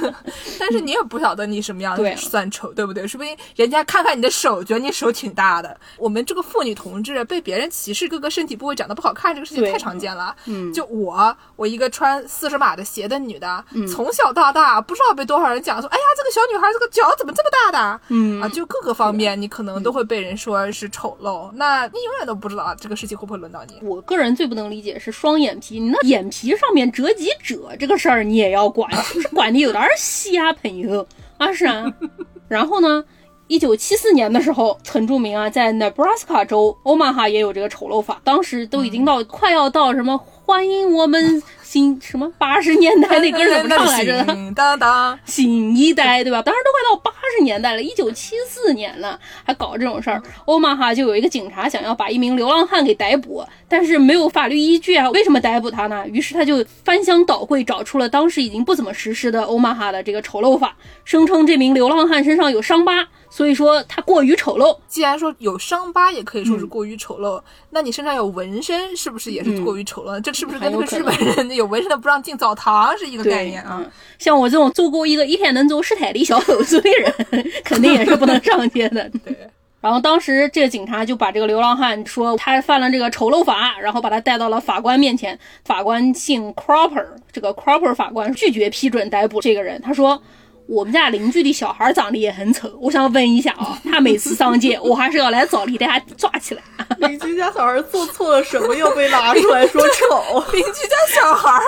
[0.58, 3.06] 但是你也不晓得你什么样对啊算丑，对不对？
[3.06, 5.78] 说不定人家看看你的手，觉得你手挺大的。
[5.98, 10.34] 我们这个妇女同志被别人歧视各个身体部位长得不好看，这个事情太常见了。
[10.46, 18.00] 嗯就我，我一个穿四十码的鞋的女的，从小到大不知道被多少人讲说，哎呀，这个小女孩这个脚怎么这么大的？
[18.08, 23.78] 嗯啊，就各个方面你可能都会被人说是丑陋，那你永远都不知道这个事情会不会轮到你。
[23.82, 31.06] 我个人最不能理解是双眼皮，你那眼皮上面折几褶这个事儿你也要管，是不是管的有点儿瞎，朋友
[31.38, 31.84] 啊是啊。
[32.48, 33.04] 然后呢，
[33.48, 44.32] 一九七四年的时候很著名啊，在 Nebraska 州欧马哈也有这个丑陋法，当时都已经到、快要到什么欢迎我们新什么八十年代那歌怎么唱来着的？
[44.32, 46.40] 行当当，新一代，对吧？
[46.40, 50.22] 当时都快到八十年代了，一九七四年了，还搞这种事儿。
[50.44, 56.06] 欧马哈就有一个警察想要把一名流浪汉给逮捕，但是没有法律依据啊，为什么逮捕他呢？
[56.06, 64.78] 于是他就翻箱倒柜，找出了当时已经不怎么实施的欧马哈的这个丑陋法，声称这名流浪汉身上有伤疤，所以说他过于丑陋。
[64.86, 70.20] 既然说有伤疤也可以嗯说是过于丑陋，那你身上有纹身是不是也是过于丑陋？
[70.20, 73.78] 这是不是跟那个日本人有纹身的不让进澡堂是一个概念啊？
[73.80, 79.10] 嗯，像我这种做过一个一天能走十台的小狗子的人，肯定也是不能上街的。
[79.24, 79.36] 对。
[79.78, 85.38] 然后当时这个警察就把这个流浪汉说他犯了这个丑陋法，然后把他带到了法官面前。
[85.64, 89.80] 法官姓 Cropper，这个 Cropper 法官拒绝批准逮捕这个人。
[89.80, 90.20] 他说
[90.66, 96.62] ：“我们家邻居的小孩长得也很丑，我想问一下啊，他每次上街，我还是要来找你把他抓起来。
[96.98, 100.40] 邻居家小孩做错了什么，又被拿出来说丑？
[100.52, 101.64] 邻居家小孩儿，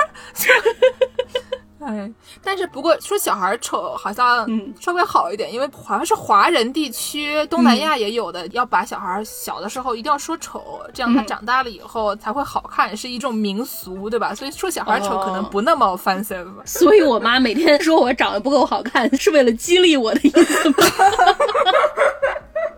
[1.81, 2.11] 哎，
[2.43, 14.35] 但是不过说小孩儿丑好像嗯稍微好一点，因为好像是华人地区，东南亚也有的，要把小孩儿小的时候一定要说丑，这样他嗯长大了以后才会好看，是一种民俗，对吧？
[14.35, 16.47] 所以说小孩儿丑哦可能不那么 offensive。
[16.65, 20.77] 所以我妈每天说我长得不够好看，是为了激励我的意思吗？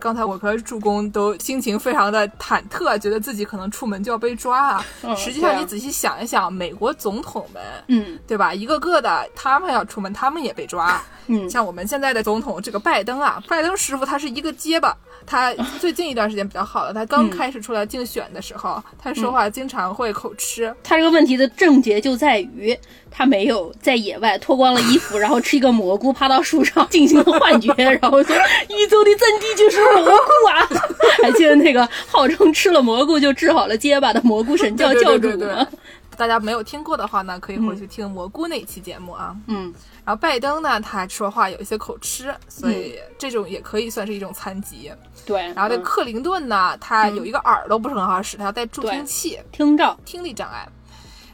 [0.00, 4.84] 刚才我和助攻都心情非常的忐忑，觉得自己可能出门就要被抓啊。
[5.02, 8.54] 嗯实际上，你仔细想一想，美国总统们，嗯对吧？
[8.54, 11.00] 一个个的，他们要出门，他们也被抓。
[11.32, 16.92] 嗯像我们现在的总统这个拜登啊，拜登师傅他是一个结巴，他 最近一段时间比较好了。
[16.92, 20.74] 他刚开始出来竞选的时候，他说话经常会口吃。
[20.82, 22.76] 他这个问题的症结就在于
[23.10, 28.34] 他没有在野外脱光了衣服， 然后吃一个蘑菇，趴到树上进行了幻觉，然后说
[28.68, 30.68] 宇宙的真谛就是蘑菇啊！
[31.22, 35.66] 还记得那个号称吃了蘑菇就治好了结巴的蘑菇神教对教对对对主吗？
[36.16, 39.34] 大家没有听过的话呢，可以回去听蘑菇那期节目啊。
[39.46, 39.72] 嗯
[40.04, 44.90] 然后拜登呢，他说话有一些口吃，所以这种也可以算是一种残疾。
[45.24, 49.38] 对，然后这嗯克林顿呢，他有一个耳朵不是很好使，他要戴助听对器。
[49.52, 50.66] 听障，听力障碍。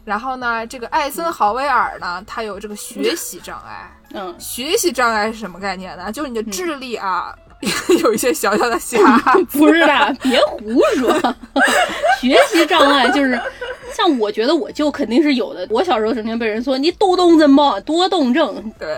[0.07, 3.90] 然后呢，这个艾森豪威尔呢，他有这个学习障碍。
[4.14, 6.12] 嗯，学习障碍是什么概念呢？
[6.12, 7.35] 就是你的智力啊，
[8.03, 8.99] 有一些小小的瑕
[9.51, 11.12] 不是的，别胡说。
[12.23, 13.38] 学习障碍就是，
[13.92, 15.66] 像我觉得我就肯定是有的。
[15.71, 18.97] 我小时候整天被人说你多动症嘛，多动症，对。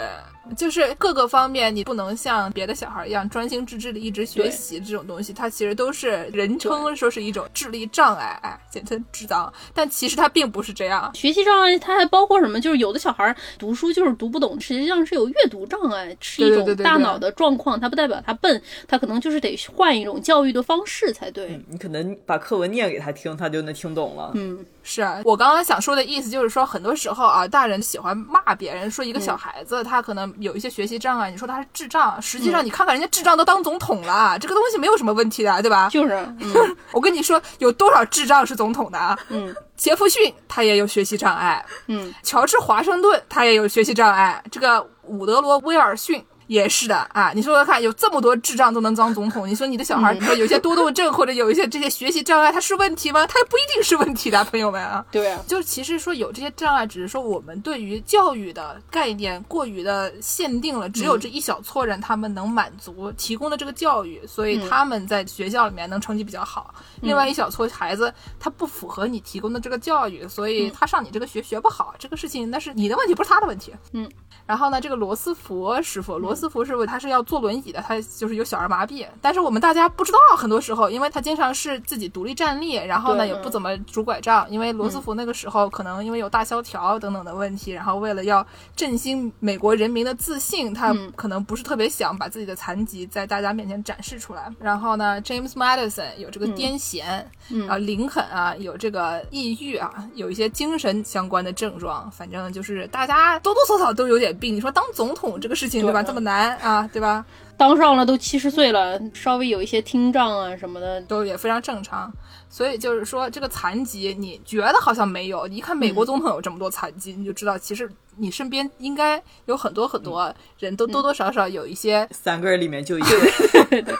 [0.56, 9.52] 就是各个方面，你不能像别的小孩一样专心致志的一直学习这种东西，它其实都是人称说是一种智力障碍，哎，简称智障。
[9.74, 11.10] 但其实它并不是这样。
[11.14, 12.60] 学习障碍它还包括什么？
[12.60, 21.60] 就是有的小孩读书就是读不懂，实际上是有阅读障碍，是一种大脑的状况，它不代表他笨，他可能就是得换一种教育的方式才对。
[21.68, 24.32] 你可能把课文念给他听，他就能听懂了。
[24.34, 35.90] 嗯，是啊我刚刚想说的意思，就是说很多时候啊，大人喜欢骂别人，说一个小孩子、他可能有一些学习障碍，你说他是智障，实际上你看看人家智障都当总统了，这个东西没有什么问题的，对吧？
[35.90, 39.18] 就是，嗯 我跟你说，有多少智障是总统的啊？
[39.28, 46.24] 嗯杰弗逊他也有学习障碍，嗯，乔治华盛顿他也有学习障碍，这个伍德罗威尔逊。
[46.48, 53.26] 也是的啊，你说说看，有这么多智障都能当总统，你说你的小孩，你说有些多动症或者有一些这些学习障碍，他是问题吗？
[53.26, 55.04] 他不一定是问题的， 朋友们啊。
[55.12, 66.74] 对啊，就其实说有这些障碍，只是说我们对于教育的概念过于的限定了，只有这一小撮人他们能满足提供的这个教育，所以他们在学校里面能成绩比较好。
[67.02, 73.74] 另外一小撮孩子他不符合你提供的这个教育，所以他上你这个学学不好，这个事情那是你的问题，不是他的问题。
[73.92, 74.10] 嗯。
[74.46, 79.04] 然后呢，这个罗斯福师傅，罗斯福是不他是要坐轮椅的，他就是有小儿麻痹。
[79.20, 88.46] 但是我们大家不知道，很多时候，因为他经常是自己独立站立，然后呢也不怎么拄拐杖，因为罗斯福那个时候可能因为有大萧条等等的问题，然后为了要
[88.76, 91.12] 振兴美国人民的自信，他嗯。
[91.16, 94.52] 可能不是特别想把自己的残疾在大家面前展示出来。
[94.60, 97.02] 然后呢，James Madison 有这个癫痫，
[97.50, 97.66] 嗯。
[97.68, 104.54] 啊，林肯啊有这个抑郁啊，有一些精神相关的症状，反正就是大家多多少少都有点病。
[104.54, 107.24] 你说当总统这个事情对吧，这么难啊，对吧？
[107.56, 112.12] 当上了都七十岁了，稍微有一些听障啊什么的，都也非常正常。
[112.48, 123.08] 所以就是说，这个残疾你觉得好像没有，你一看美国总统有这么多残疾，你就知道其实你身边应该有很多很多人都多多少少有一些三个人里面就一个。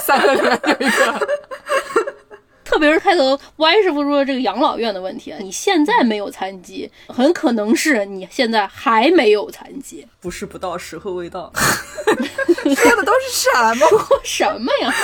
[0.00, 1.28] 三个人有一个。
[2.68, 11.50] 特别是开头歪师傅说这个养老院的问题，啊你现在没有残疾，很可能是你现在还没有残疾，不是不到，时候未到。
[11.56, 13.86] 说的都是什么？
[14.22, 14.94] 什么呀？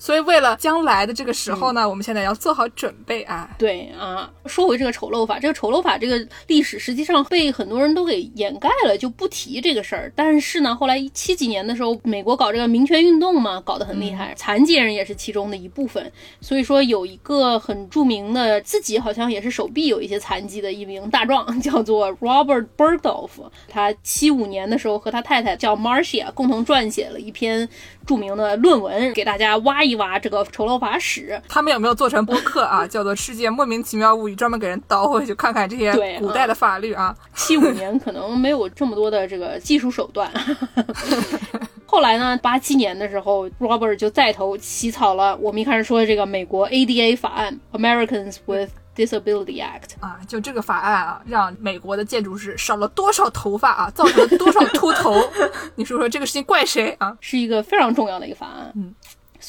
[0.00, 3.50] 所以为了将来的这个时候呢，我们现在要做好准备啊。
[3.58, 10.10] 对啊，说回这个丑陋法，这个丑陋法这个历史实际上被很多人都给掩盖了，就不提这个事儿。
[10.16, 16.10] 但是呢，后来七几年的时候，美国搞这个民权运动嘛，搞得很厉害，残疾人也是其中的一部分。
[16.40, 23.28] 所以说有一个很著名的，自己好像也是手臂有一些残疾的一名大壮，叫做 Robert Bergdorf。
[23.68, 27.68] 他七五年的时候和他太太叫 Marcia 共同撰写了一篇
[28.06, 31.40] 著名的论文，给大家挖一挖这个丑陋法史。
[31.48, 32.86] 他们有没有做成播客啊？
[32.88, 37.14] 叫做《世界莫名其妙物语》，专门给人倒回去看看这些对古代的法律啊。
[37.34, 40.30] 七五年可能没有这么多的这个技术手段。
[41.86, 49.98] 后来呢，八七年的时候，Robert 就带头起草了我们一开始说的这个美国 ADA 法案 （Americans with Disability Act）。
[49.98, 55.20] 啊，就这个法案啊，让美国的建筑师少了多少头发啊，造成了多少秃头？
[55.74, 57.16] 你说说这个事情怪谁啊？
[57.20, 58.70] 是一个非常重要的一个法案。
[58.76, 58.94] 嗯，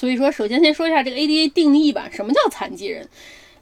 [0.01, 3.07] 所以说，首先先说一下这个 ADA 定义吧，什么叫残疾人？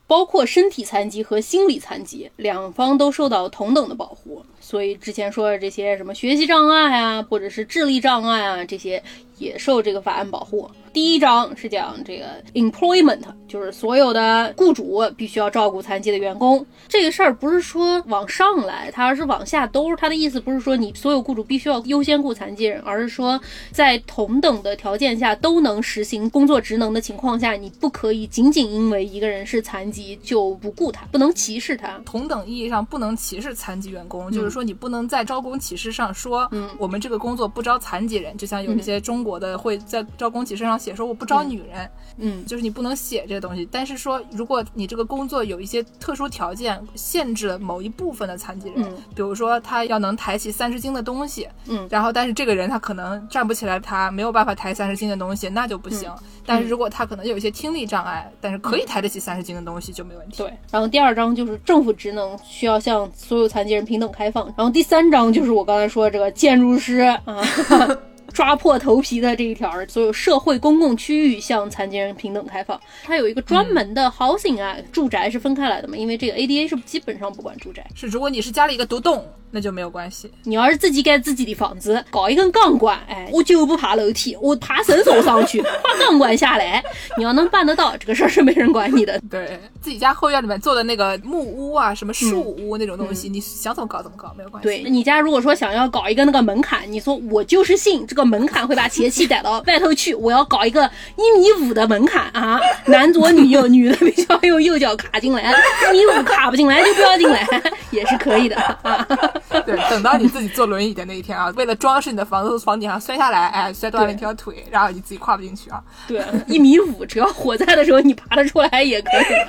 [0.08, 4.42] 包括身体残疾和心理残疾，两方都受到同等的保护。
[4.62, 9.04] 所以之前说的这些什么学习障碍啊，或者是智力障碍啊，这些
[9.38, 10.72] 也受这个法案保护。
[10.92, 16.66] 第一章是讲这个 employment，就是所有的雇主必须要照顾残疾的员工。
[16.88, 19.96] 这个事儿不是说往上来，它而是往下兜。
[19.96, 23.40] 它的意思不是说你所有雇主必须要优先雇残疾人，而是说
[23.72, 32.00] 在同等的条件下都能实行工作职能的情况下，你不可以仅仅因为一个人是残疾就不顾他，不能歧视他。
[32.06, 43.68] 同等意义上不能歧视残疾员工，就是说你不能在招工启事上说，嗯我们这个工作不招残疾人，就像有一些中国的会在招工启事上写说我不招女人，嗯，就是你不能写这个东西。
[43.72, 56.10] 但是说，如果你这个工作有一些特殊条件，限制了某一部分的残疾人，嗯比如说他要能抬起三十斤的东西，嗯然后但是这个人他可能站不起来，他没有办法抬三十斤的东西，那就不行。
[56.10, 60.38] 嗯但是如果他可能有一些听力障碍，但是可以抬得起三十斤的东西就没问题。
[60.38, 67.22] 对，然后第二章就是政府职能需要向所有残疾人平等开放，然后第三章就是我刚才说的这个建筑师啊。
[68.40, 72.80] 抓破头皮的这一条，所有社会公共区域向残疾人平等开放。
[73.04, 77.86] 它有一个专门的 housing 啊，住宅是分开来的嘛，因为这个 ADA 是基本上不管住宅。
[77.94, 80.32] 是，如果你是家里一个独栋，那就没有关系。
[80.44, 86.84] 你要是自己盖自己的房子，搞一根钢管，哎，我就不爬楼梯，我爬绳索上去， 跨钢管下来，
[87.18, 89.20] 你要能办得到，这个事儿是没人管你的。
[89.30, 94.68] 对自己家后院里面做的那个木屋啊，什么树屋那种东嗯西，你想怎么搞怎么搞，没有关系。
[94.68, 105.52] 对你家如果说想要搞一个那个门槛，你说我就是信这个门槛会把邪气逮到外头去，我要搞一个一米五的门槛啊，男左女右，女的必须要用右脚卡进来，
[105.94, 107.48] 一米五卡不进来就不要进来，
[107.92, 109.08] 也是可以的啊。
[109.66, 115.82] 对，等到你自己坐轮椅的那一天啊， 为了装饰你的房子，从房顶上摔下来，哎，摔断了一条腿，然后你自己跨不进去啊。
[116.08, 119.48] 对，一米五，只要火灾的时候你爬得出来也可以的。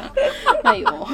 [0.64, 1.08] 哎呦，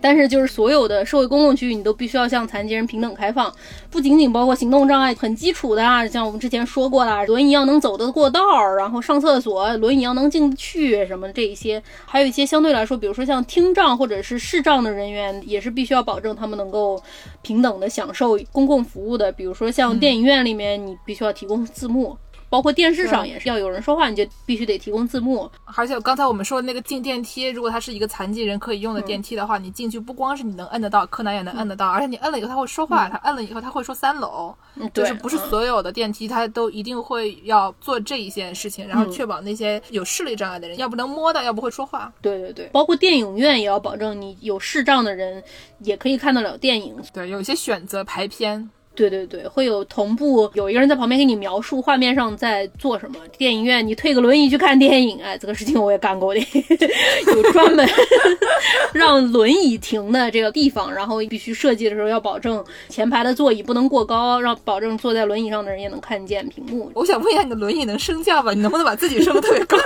[0.00, 3.52] 但是就是所有的社会公共区域，你都必须要向残疾人平等开放，
[3.90, 17.02] 不仅仅包括行动障碍很基础的啊，像我们之前说过的，轮椅要能走得过道儿，然后上厕所轮椅要能进得去什么这一些，还有一些相对来说，比如说像听障或者是视障的人员，也是必须要保证他们能够
[17.42, 22.16] 平等的享受公共服务的，比如说像电影院里面，你必须要提供字幕。
[22.52, 25.50] 包括电视上也是要有人说话，你就必须得提供字幕。
[25.74, 42.12] 而且刚才我们说的那个进电梯，如果它是一个残疾人可以用的电梯的话，你进去不光是你能摁得到，柯南也能摁得到，而且你摁了以后他会说话，他摁了以后他会说三楼，嗯，对就是不是所有的电梯他都一定会要做这一件事情，然后确保那些有视力障碍的人，要不能摸到，要不会说话。
[42.20, 45.42] 对对对，包括电影院也要保证你有视障的人
[45.78, 46.94] 也可以看得了电影。
[47.14, 48.68] 对，有一些选择排片。
[48.94, 53.16] 对对对，会有同步，有一个人在旁边给你描述画面上在做什么。
[53.38, 56.40] 电影院你推个轮椅去看电影，哎，这个事情我也干过的，
[57.26, 57.88] 有专门
[58.92, 66.90] 让轮椅停的这个地方，然后必须设计的时候要保证前排的座椅不能过高，让保证坐在轮椅上的人也能看见屏幕。
[66.94, 68.52] 我想问一下，你的轮椅能升降吗？
[68.52, 69.78] 你能不能把自己升得特别高？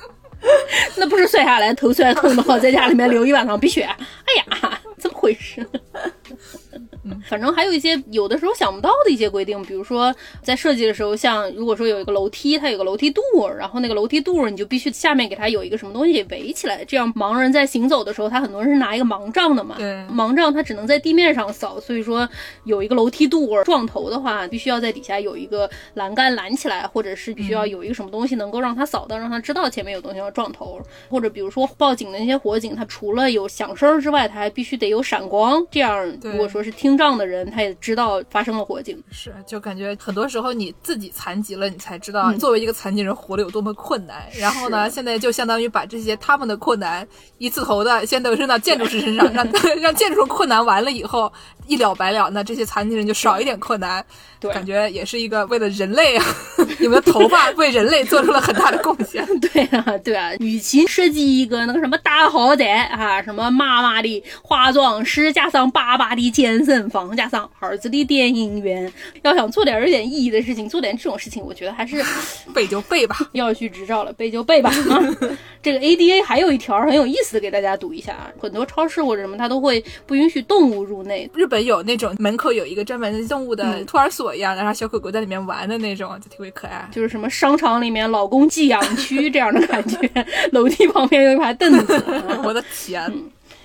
[0.96, 3.82] 那不是摔下来头摔痛的话在家里面流一晚上鼻血？
[3.82, 5.66] 哎呀，怎么回事？
[7.28, 13.22] 反正还有一些有的时候想不到的一些规定，比如说在设计的时候，像如果说有一个楼梯，它有个楼梯度，
[13.58, 22.28] 然后那个楼梯度你就必须下面给它有一个什么东西给围起来，这样盲人在行走的时候，他很多人是拿一个盲杖的嘛，对，盲杖它只能在地面上扫，所以说
[22.64, 39.02] 有一个楼梯度撞头的话，必须要在底下有一个栏杆拦起来，或者是必须要有一个什么东西能够让他扫到，让他知道前面有东西要撞头，或者比如说报警的那些火警，它除了有响声之外，它还必须得有闪光，这样如果说是听障的人，他也知道发生了火警。
[39.10, 44.22] 是，就感觉很多时候你自己残疾了，你才知道作为一个残疾人活得有多么困难。
[44.38, 47.06] 然后呢，现在就相当于把这些他们的困难
[47.38, 49.46] 一次头的先都扔到建筑师身上，让
[49.80, 51.32] 让建筑师困难完了以后
[51.66, 54.04] 一了百了，那这些残疾人就少一点困难。
[54.40, 56.24] 对，感觉也是一个为了人类啊，
[56.78, 59.26] 你们的头发为人类做出了很大的贡献。
[59.40, 68.92] 对啊，对啊，与其设计一个那个什么大豪宅啊，什么妈妈的化妆师加上爸爸的健身房加上儿子的电影院，
[69.22, 72.04] 要想做点有点意义的事情，做点这种事情，我觉得还是
[72.54, 74.70] 背就背吧，要去执照了，背就背吧。
[74.90, 75.00] 啊，
[75.62, 81.30] 这个 ADA 还有一条很有意思的，给大家读一下啊，很多超市或者什么，它都会不允许动物入内。
[81.32, 86.88] 日本有那种门口有一个专门的动物的托儿所一样的，然后小狗狗在里面玩的那种，就特别可爱。
[86.92, 89.98] 就是什么商场里面老公寄养区这样的感觉，
[90.52, 92.04] 楼梯旁边有一排凳子。
[92.44, 93.12] 我的天！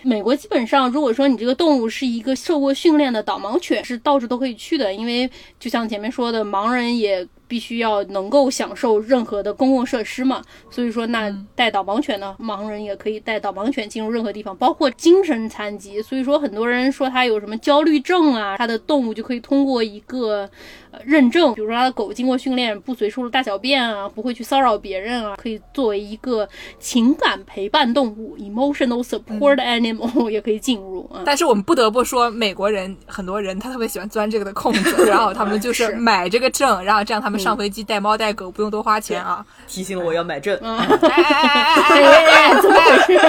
[0.01, 5.29] 美国基本上，如果说你这个动物是一个受过训练的导盲犬，是到处都可以去的，因为
[5.59, 10.41] 就像前面说的，盲人也必须要能够享受任何的公共设施嘛。
[10.71, 16.01] 所以说，那带导盲犬呢，盲人也可以带导盲犬进入任何地方，包括精神残疾。
[16.01, 20.49] 所以说，很多人说他有什么焦虑症啊，他的动物就可以通过一个。
[20.91, 26.47] 呃，认证，比如说他的狗经过训练不随处大小便啊，不会去骚扰别人啊，可以作为一个
[26.79, 31.21] 情感陪伴动物 （emotional support animal） 也可以进入啊。
[31.25, 39.45] 但是我们不得不说，美国人很多人他特别喜欢钻这个的空子，然后他们就 是买这个证，然后这样他们上飞机带猫带狗不用多花钱啊。
[39.67, 40.57] 提醒我要买证。
[40.61, 43.19] 哎哎哎，怎么回事？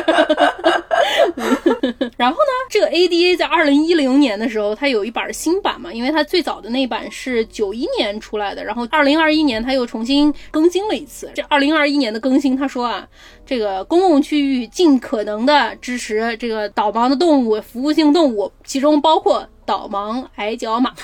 [2.16, 7.44] 然后呢，这个 ADA 在二零一零年的时候，它有一版新版嘛，因为它最早的那版是。
[7.51, 11.30] 九一年出来的，然后二零二一年它又重新更新了一次。
[11.34, 13.07] 这二零二一年的更新，他说啊，
[13.44, 20.94] 这个公共区域尽可能的支持这个导盲的动物，服务性动物，其中包括导盲矮脚马，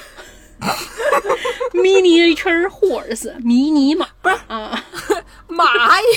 [1.74, 4.84] miniature horse，迷你马，不是啊，
[5.48, 5.64] 马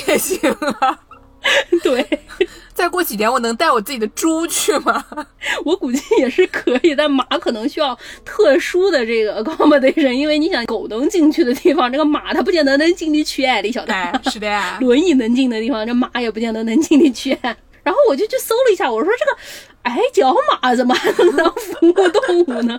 [0.06, 0.38] 也行
[0.80, 0.98] 啊，
[1.82, 2.06] 对。
[2.72, 5.04] 再过几年，我能带我自己的猪去吗？
[5.66, 13.44] 我估计也是可以，但马可能需要特殊的这个 accommodation，因为你想狗能进去的地方，这个马它不见得能进得去。
[13.44, 17.36] 哎，李小丹，是的呀，轮椅能进的地方，这马也不见得能进得去。
[17.82, 19.38] 然后我就去搜了一下，我说这个
[19.82, 22.78] 矮脚马怎么还能当服务动物呢？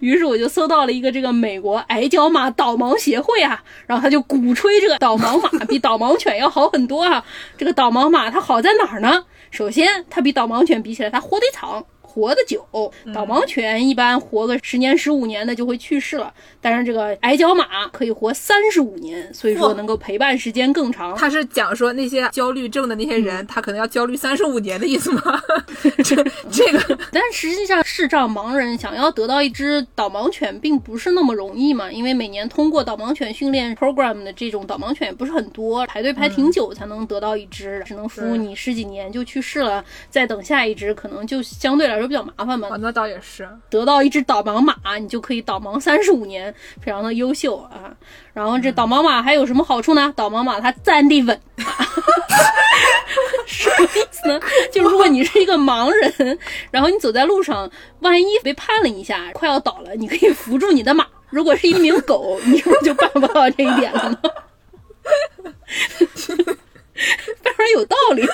[0.00, 7.24] 于是我就搜到了一个这个美国矮脚马导盲协会啊，然后他就鼓吹这个导盲马比导盲犬要好很多啊。
[7.56, 9.24] 这个导盲马它好在哪儿呢？
[9.50, 11.84] 首先，它比导盲犬比起来，它活得长。
[12.18, 12.66] 活得久，
[13.14, 21.14] 导盲犬一般活个十年、十五年的就会去世了，但是这个矮脚马可以活三十五年，所以说能够陪伴时间更长。
[21.16, 25.40] 他是讲说那些焦虑症的那些人，他可能要焦虑三十五年的意思吗？
[26.02, 26.16] 这
[26.50, 42.07] 这个， 但实际上视障盲人想要得到一只导盲犬，并不是那么容易嘛，因为每年通过导盲犬训练 program 的这种导盲犬也不是很多，排队排挺久才能得到一只，只能服务你十几年就去世了，再等下一只可能就相对来说。
[42.08, 43.48] 比较麻烦嘛，那倒也是。
[43.70, 47.94] 得到一只导盲马，你就可以导盲三十五年，非常的优秀啊。
[48.32, 50.12] 然后这导盲马还有什么好处呢？
[50.16, 51.40] 导盲马它站地稳，
[53.46, 54.40] 什么意思呢？
[54.72, 56.38] 就是如果你是一个盲人，
[56.70, 61.06] 然后你走在路上，万一被绊了一下，快要倒了，你可以扶住你的马。
[61.30, 64.18] 如果是一名狗，你是不是就办不到这一点了呢？
[67.42, 68.26] 非常有道理。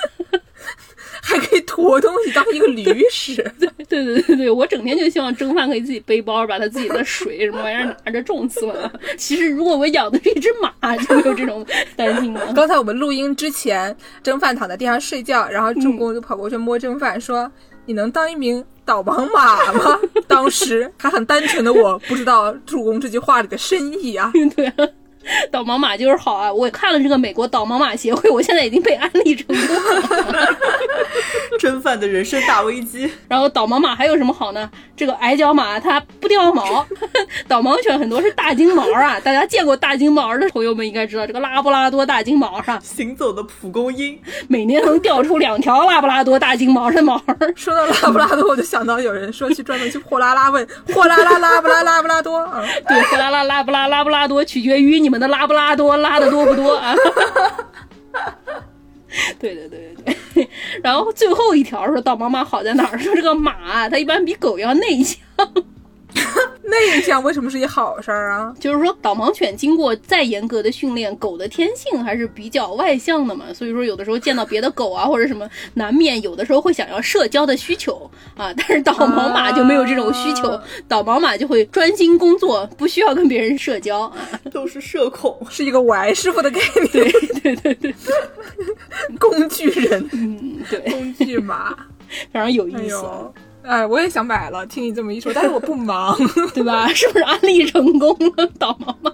[1.27, 8.93] 还可以驮东西当一个驴使， 对对对对对，我整天就希望蒸饭可以自己背包，把他自己的水什么玩意儿拿着，重死我了。
[9.17, 11.65] 其实如果我养的是一只马，就没有这种
[11.97, 12.41] 担心了。
[12.55, 17.51] 刚才我们录音之前，蒸饭躺在地上睡觉，然后助攻就跑过去摸蒸饭，说
[17.87, 19.99] ：“你能当一名导盲马吗？
[20.29, 24.31] 当时还很单纯的我不知道助攻这句话里的深意啊。
[24.55, 24.75] 对啊。
[25.51, 26.53] 导盲马就是好啊！
[26.53, 30.49] 我看了这个美国导盲马协会，我现在已经被安利成功了。
[31.59, 33.11] 真犯的人生大危机。
[33.29, 34.69] 然后导盲马还有什么好呢？
[34.97, 36.87] 这个矮脚马它不掉毛，
[37.49, 39.19] 导盲犬很多是大金毛啊！
[39.21, 44.19] 大家见过大金毛的朋友们应该知道，这个拉布拉多大金毛啊，行走的蒲公英，
[44.49, 47.21] 每年能掉出两条拉布拉多大金毛的毛。
[47.57, 55.21] 说到拉布拉多，我就想到有人说去专门去货拉拉问货拉拉拉布拉拉布拉多啊，对，货拉拉拉布拉拉布拉多取决于你们。
[55.21, 56.95] 的拉布拉多拉的多不多 啊？
[59.39, 60.49] 对对对对对。
[60.83, 62.99] 然后最后一条说道妈妈好在哪儿？
[62.99, 65.19] 说这个马它一般比狗要内向。
[66.65, 68.55] 内向为什么是一好事儿啊？
[68.59, 73.47] 就是说，导盲犬经过再严格的训练，狗的天性还是比较外向的嘛。
[73.53, 78.53] 所以说，有的时候见到别的狗啊，或者什么，难免有的时候会想要社交的需求啊。
[78.57, 80.59] 但是导盲马就没有这种需求，
[80.89, 84.11] 导盲马就会专心工作，不需要跟别人社交，
[84.51, 86.89] 都是社恐，是一个我爱师傅的概念。
[86.91, 87.95] 对对对对，
[89.19, 91.75] 工具人，嗯，对，工具马，
[92.33, 92.97] 非常有意思。
[93.05, 93.43] 哎，
[93.91, 94.67] 我也想买了。
[94.67, 96.17] 听你这么一说，但是我不 忙，
[96.55, 96.87] 对吧？
[96.95, 98.47] 是不是安利成功了？
[98.59, 99.13] 导盲吗？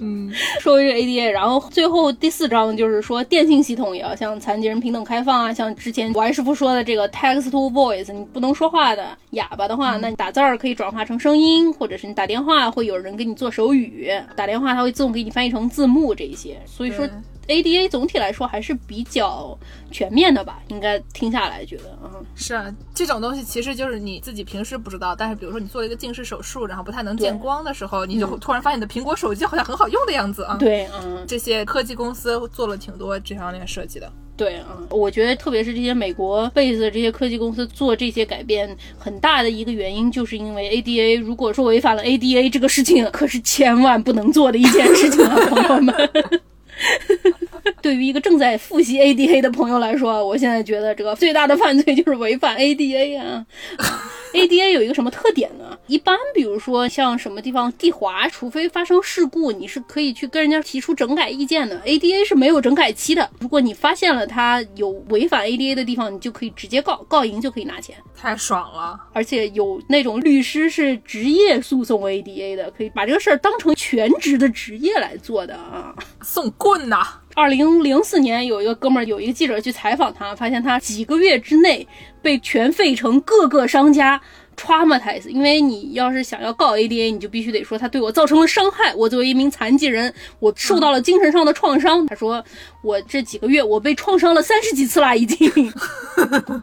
[0.00, 5.54] 嗯， 说回这 ADA，然后最后第四章就是说电信系统也要向残疾人平等开放啊。
[5.54, 16.60] 像之前王师傅说的这个 text to voice，你不能说话的哑巴的话，那你打字儿可以转化成声音，或者是你打电话会有人给你做手语，打电话它会自动给你翻译成字幕这些。
[16.66, 17.08] 所以说。
[17.46, 19.56] ADA 总体来说还是比较
[19.90, 30.56] 全面的吧，应该听下来觉得，嗯，是啊，这种东西其实就是你自己平时不知道，但是比如说你做了一个近视手术，然后不太能见光的时候，你就突然发现你的苹果手机好像很好用的样子啊。
[30.58, 34.10] 对，嗯，这些科技公司做了挺多这方面设计的。
[34.36, 45.94] 对啊，我觉得特别是这些美国 base 的这些科技公司做这些改变，很大的一个原因就是因为 ADA，如果说违反了 ADA 这个事情，可是千万不能做的一件事情啊，朋友们。
[47.80, 53.44] 对于一个正在复习 ADA 的朋友来说，我现在觉得这个最大的犯罪就是违反 ADA 啊。
[54.34, 55.78] ADA 有一个什么特点呢？
[55.86, 61.80] 一般比如说像什么地方地滑，除非发生事故，你是可以去跟人家提出整改意见的。
[61.82, 63.30] ADA 是没有整改期的。
[63.38, 68.98] 如果你发现了他有违反 ADA 的地方，你就可以直接告，告赢就可以拿钱，太爽了。
[69.12, 75.94] 而且有那种律师是职业诉讼 ADA 的，可以把这个事儿当成全职的职业来做的啊。
[76.22, 77.06] 送棍呐！
[77.34, 81.86] 二零零四年有一个哥们儿，有一个记者去采访他，发现他几个月之内。
[82.22, 84.18] 被全费城各个商家
[84.56, 88.94] traumatize，因为你要是想要告 ADA，你就必须得说他对我造成了伤害。
[88.94, 92.06] 我作为一名残疾人，我受到了精神上的创伤。
[92.06, 92.42] 他说
[92.80, 95.70] 我这几个月我被创伤了三十几次了，已经。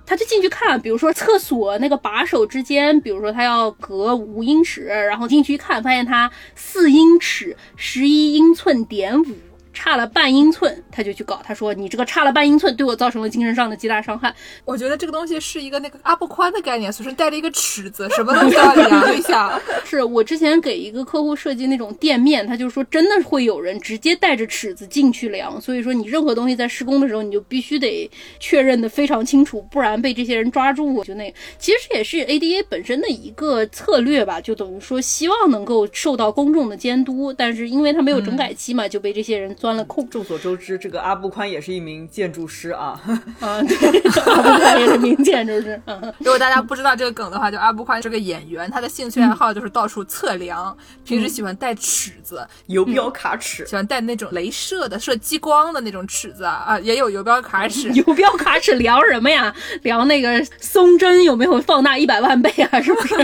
[0.04, 9.26] 他就进去看，比如说厕所那个把手之间，比如说他要隔五英尺，然后进去一看，发现他四英尺十一英寸点五。
[9.74, 11.42] 差了半英寸，他就去搞。
[11.44, 14.34] 他说：“你这个差了半英寸，对我造成了精神上的极大伤害。”
[14.66, 19.60] 我觉得这个东西是一个那个阿布宽的概念，随身带着一个尺子，什么东西要量一下。
[19.86, 25.60] 是我之前给一个客户设计那种店面，他就说真的会有人直接带着尺子进去量。
[25.60, 28.10] 所以说你任何东西在施工的时候，你就必须得
[28.40, 31.34] 确认的非常清楚，不然被这些人抓住就那。
[31.58, 39.56] 其实也是 ADA 本身的一个策略吧，就等于说希望能够受到公众的监督，但是因为他没有整改期嘛，就被这些人。
[39.62, 40.10] 钻了空。
[40.10, 43.00] 众所周知，这个阿布宽也是一名建筑师啊。
[43.40, 45.80] 啊， 对，阿布宽也是名建筑师。
[46.18, 57.88] 如果大家不知道这个梗的话，就阿布宽是个演员，他的兴趣爱好就是到处测量，平时喜欢带尺子、游标卡尺，喜欢带那种镭射的、射激光的那种尺子啊，也有游标卡尺。
[57.92, 59.54] 游标卡尺量什么呀？
[59.84, 62.82] 量那个松针有没有放大一百万倍啊？
[62.82, 63.16] 是不是？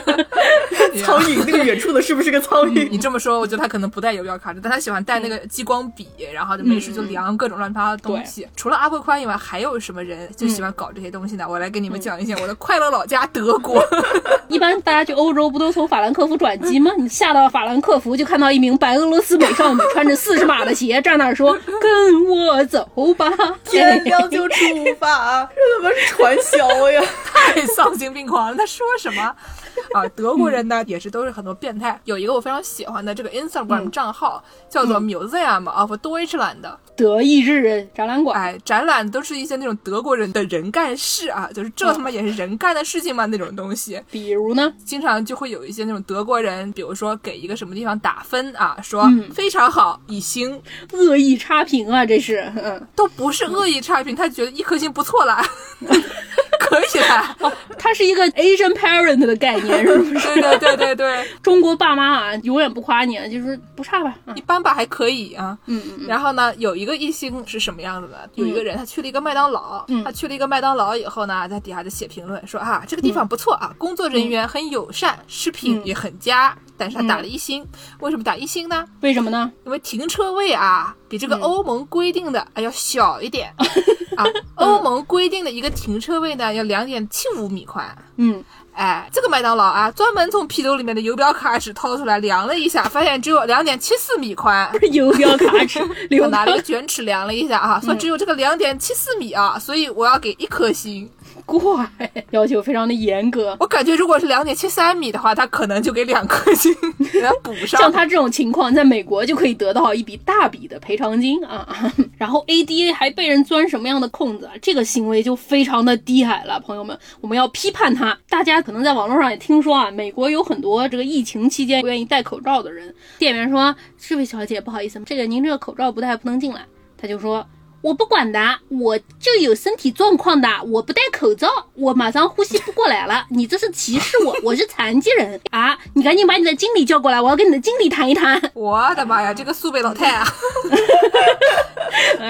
[1.04, 2.88] 苍蝇那个远处的是不是个苍蝇？
[2.92, 6.08] 你这么说，我觉得他可能不带游标卡尺，但他喜欢带那个激光笔。
[6.34, 8.48] 然后就没事就量各种乱七八糟的东西。
[8.56, 11.46] 除了阿布宽以外，还有什么人就喜欢搞这些东西呢？
[11.48, 13.84] 我来给你们讲一讲我的快乐老家德国。
[14.48, 16.92] 一般大家去欧洲不都从法兰克福转机吗？
[16.98, 23.30] 你下到法兰克福就看到一名白俄罗斯美少女穿着四十码的鞋站那儿说：“跟我走吧，
[23.66, 24.56] 天亮就出
[25.00, 25.44] 发。
[25.54, 27.02] ”这他妈是传销呀！
[27.26, 28.56] 太丧心病狂了。
[28.56, 29.36] 他说什么？
[29.94, 32.00] 啊，德国人呢也是都是很多变态。
[32.06, 36.58] 有一个我非常喜欢的这个 Instagram 账号叫做 Museum of Deutschland，
[36.96, 38.40] 德意志展览馆。
[38.40, 43.26] 哎，展览都是一些那种德国人的人干事啊，就是这他妈也是人干的事情吗？
[43.28, 44.02] 那种东西。
[44.12, 50.62] 比如呢，经常就会有一些那种德国人，比如说给一个什么地方打分啊，说非常好，一星，
[50.94, 55.38] 恶意差评啊，这是，嗯，都不是恶意差评，他觉得一颗星不错了。
[56.70, 57.52] 可以的。
[57.78, 60.28] 它是一个 Asian parent 的概念，是不是？
[60.36, 64.14] 对对对对对， 中国爸妈啊，永远不夸你，就是不差吧？
[64.26, 65.58] 啊一般吧，还可以啊。
[65.68, 68.30] 嗯嗯嗯，然后呢，有一个一星是什么样子的？
[68.36, 77.66] 有一个人他去了一个麦当劳，嗯他去了一个麦当劳以后呢，在底下就写评论说啊，这个地方不错啊，工作人员很友善，食品也很佳，但是他打了一星。
[78.00, 78.86] 为什么打一星呢？
[79.02, 79.52] 为什么呢？
[79.66, 83.54] 因为停车位啊，比这个欧盟规定的哎要小一点
[84.16, 84.26] 啊。
[84.56, 87.96] 欧盟规定的一个停车位呢，要两点七五米宽。
[88.18, 88.44] 嗯，
[88.74, 94.70] 哎，这个麦当劳啊，专门从皮兜里面的游标卡尺掏出来量了一下，发现只有两点七四米宽。
[94.92, 101.10] 游标卡尺， 他流拿了个卷尺量了一下啊，说只有这个两点七四米啊，所以我要给一颗星。
[101.48, 101.90] 怪，
[102.32, 103.56] 要求非常的严格。
[103.60, 106.76] 我感觉如果是两点七三米的话，他可能就给两颗星，
[107.12, 107.80] 给他补上。
[107.80, 111.68] 像他这种情况，在美国就可以得到一笔大笔的赔偿金啊！
[112.18, 114.52] 然后 ADA 还被人钻什么样的空子啊？
[114.62, 118.18] 这个行为就非常的低矮了，朋友们，我们要批判他。
[118.28, 122.94] 大家可能在网络上也听说啊，美国有很多这个疫情期间不愿意戴口罩的人。
[123.18, 126.66] 店员说：“这位小姐，不好意思，这个您这个口罩不戴不能进来。”
[127.00, 127.46] 他就说。
[127.88, 133.26] 我不管的，我就有身体状况的，我不戴口罩，我马上呼吸不过来了。
[133.30, 135.78] 你这是歧视我， 我是残疾人啊！
[135.94, 138.52] 你赶紧把你的经理叫过来，我要跟你的经理谈一谈。
[138.54, 140.28] 我的妈呀，这个苏北老太啊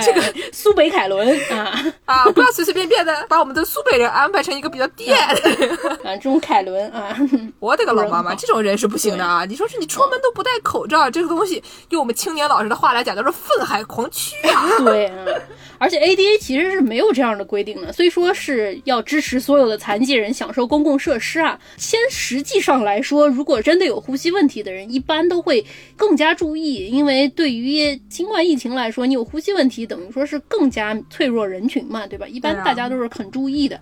[0.06, 0.22] 这个
[0.54, 5.70] 苏北凯伦啊啊，不要随随便便的把我们的苏北人安排成一个比较低矮的人。
[6.06, 7.18] 啊，这种凯伦啊，
[7.60, 9.44] 我的个老妈妈，这种人是不行的啊！
[9.46, 14.70] 你说是你出门都不戴口罩，这个东西用我们青年老师的话来讲，叫做愤海狂驱啊！
[14.78, 15.26] 对啊，
[15.78, 32.28] 而且 ADA 其实是没有这样的规定的，虽说是要支持所有的残疾人享受公共设施啊，先实际上来说，如果真的有呼吸问题的人，一般都会更加注意，因为对于新冠疫情来说，你有呼吸问题，等于说是更加脆弱人群嘛，对吧？
[32.28, 33.80] 一般大家都是很注意的。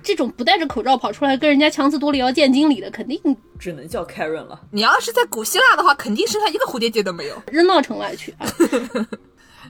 [0.00, 3.20] 这种不戴着口罩跑出来跟人家强词夺理要见经理的，肯定
[3.58, 4.60] 只能叫 Karen 了。
[4.70, 8.46] 你要是在古希腊的话，肯定身上一个蝴蝶结都没有扔到城外去啊！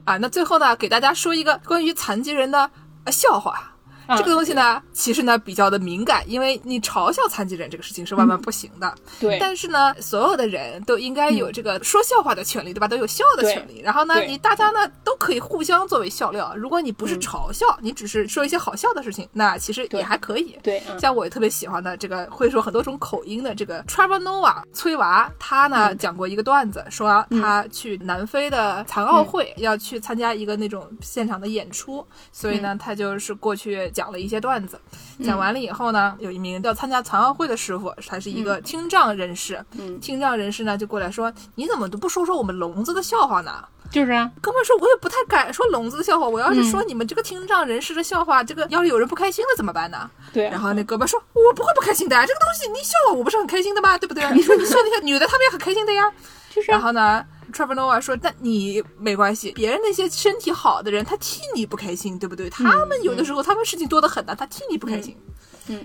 [0.04, 0.16] 啊！
[0.18, 2.70] 那最后呢，给大家说一个关于残疾人的
[3.10, 3.72] 笑话。
[4.08, 8.92] 啊这个东西呢，其实呢比较的敏感，因为你嘲笑残疾人这个事情是万万不行的。
[9.20, 12.88] 对，但是呢，所有的人都应该有这个说笑话的权利，对吧？
[12.88, 13.80] 都有笑的权利。
[13.84, 16.54] 然后呢，你大家呢都可以互相作为笑料。
[16.56, 20.58] 如果你不是嘲笑，你只是说一些好笑的事情，那其实也还可以。
[20.62, 34.78] 对啊，像我也特别喜欢的这个会说很多种口音的这个 Trevor Noah 崔娃，他呢、讲过一个段子，说他去南非的残奥会、要去参加一个那种现场的演出，所以呢，他就是过去讲了一些段子。
[35.24, 39.64] 讲完了以后呢，有一名叫参加残奥会的师傅，他是一个听障人士。
[39.72, 43.52] 嗯听障人士呢就过来说：“你怎么都不说说我们聋子的笑话呢？”
[43.90, 46.28] 就是啊，哥们儿说，我也不太敢说聋子的笑话。
[46.28, 50.08] 我要是说你们这个听障人士的笑话，这个要是有人不开心了怎么办呢？
[50.32, 53.96] 对啊，然后那哥们儿说：“我不会不开心的，这个东西你笑话我不是很开心的吗？
[53.98, 54.22] 对不对？
[54.36, 56.12] 你说你笑那些女的，她们也很开心的呀。
[56.54, 62.48] 就是啊，然后呢，Trevor Noah 说：“但你没关系，别人那些身体好的人，他替你不开心，对不对？
[62.50, 65.34] 他们有的时候他们事情多得很呢，他替你不开心。”嗯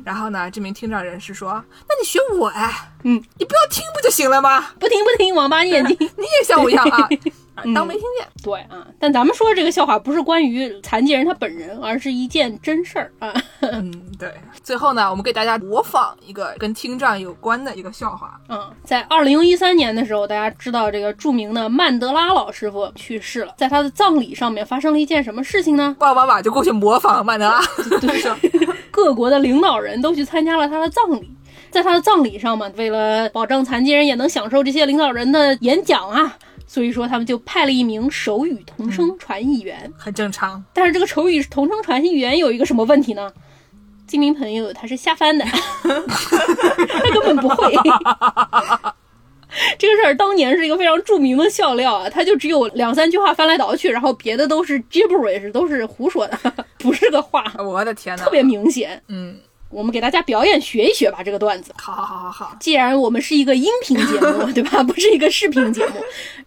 [0.04, 1.52] 然后呢，这名听障人士说
[1.88, 4.68] ：“那你学我哎，嗯，你不要听不就行了吗？
[4.80, 5.98] 不听不听，王八眼睛。
[6.00, 7.10] 你也像我一样啊，
[7.56, 8.28] 啊 当没听见。
[8.44, 13.34] 对啊，但咱们说的这个笑话不是关于残疾人他本人，而是一件真事儿啊。
[13.62, 14.34] 嗯，对。
[14.62, 18.40] 最后呢，我们给大家模仿一个跟听障有关的一个笑话。
[18.50, 25.96] 嗯，在二零一三年的时候，大家知道这个著名的曼德拉老师傅去世了，在他的葬礼上面发生了一件什么事情呢？
[26.00, 27.62] 爸爸妈妈就过去模仿曼德拉，
[28.00, 28.36] 对说
[28.94, 31.28] 各国的领导人都去参加了他的葬礼。
[31.72, 36.38] 在他的葬礼上嘛，为了保证残疾人也能享受这些领导人的演讲啊，
[36.68, 39.92] 所以说他们就派了一名手语同声传译员。
[39.98, 40.64] 很正常。
[40.72, 43.34] 但是这个手语同声传译员有一个什么问题呢？
[44.06, 45.44] 这名朋友他是瞎翻的，
[45.82, 47.74] 他根本不会。
[49.78, 56.38] 这个事儿当年是一个非常著名的笑料啊，他就只有两三句话翻来倒去，然后别的都是 gibberish，都是胡说的，
[56.80, 59.02] 不是个话，我的天呐，特别明显。
[59.08, 59.38] 嗯，
[59.74, 61.74] 我们给大家表演学一学吧，这个段子。
[61.78, 64.82] 好好好好好，既然我们是一个音频节目，对吧？
[64.84, 65.96] 不是一个视频节目，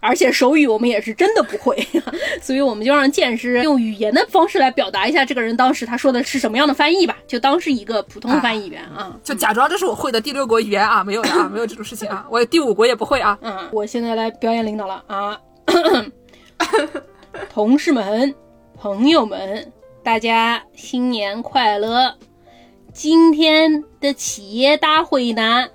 [0.01, 1.77] 而且手语我们也是真的不会，
[2.41, 9.17] 所以我们就让剑师用语言的方式来表达一下这个人当时他说的是什么样的翻译吧，就当是一个普通的翻译员啊。
[9.25, 13.37] 就假装这是我会的第六国语言啊， 没有的啊，没有这种事情啊，我第五国也不会啊。
[13.43, 15.39] 嗯，我现在来表演领导了啊！
[17.53, 18.35] 同事们、
[18.79, 19.73] 朋友们，
[20.03, 22.15] 大家新年快乐！
[22.97, 25.69] 今天的企业大会呢，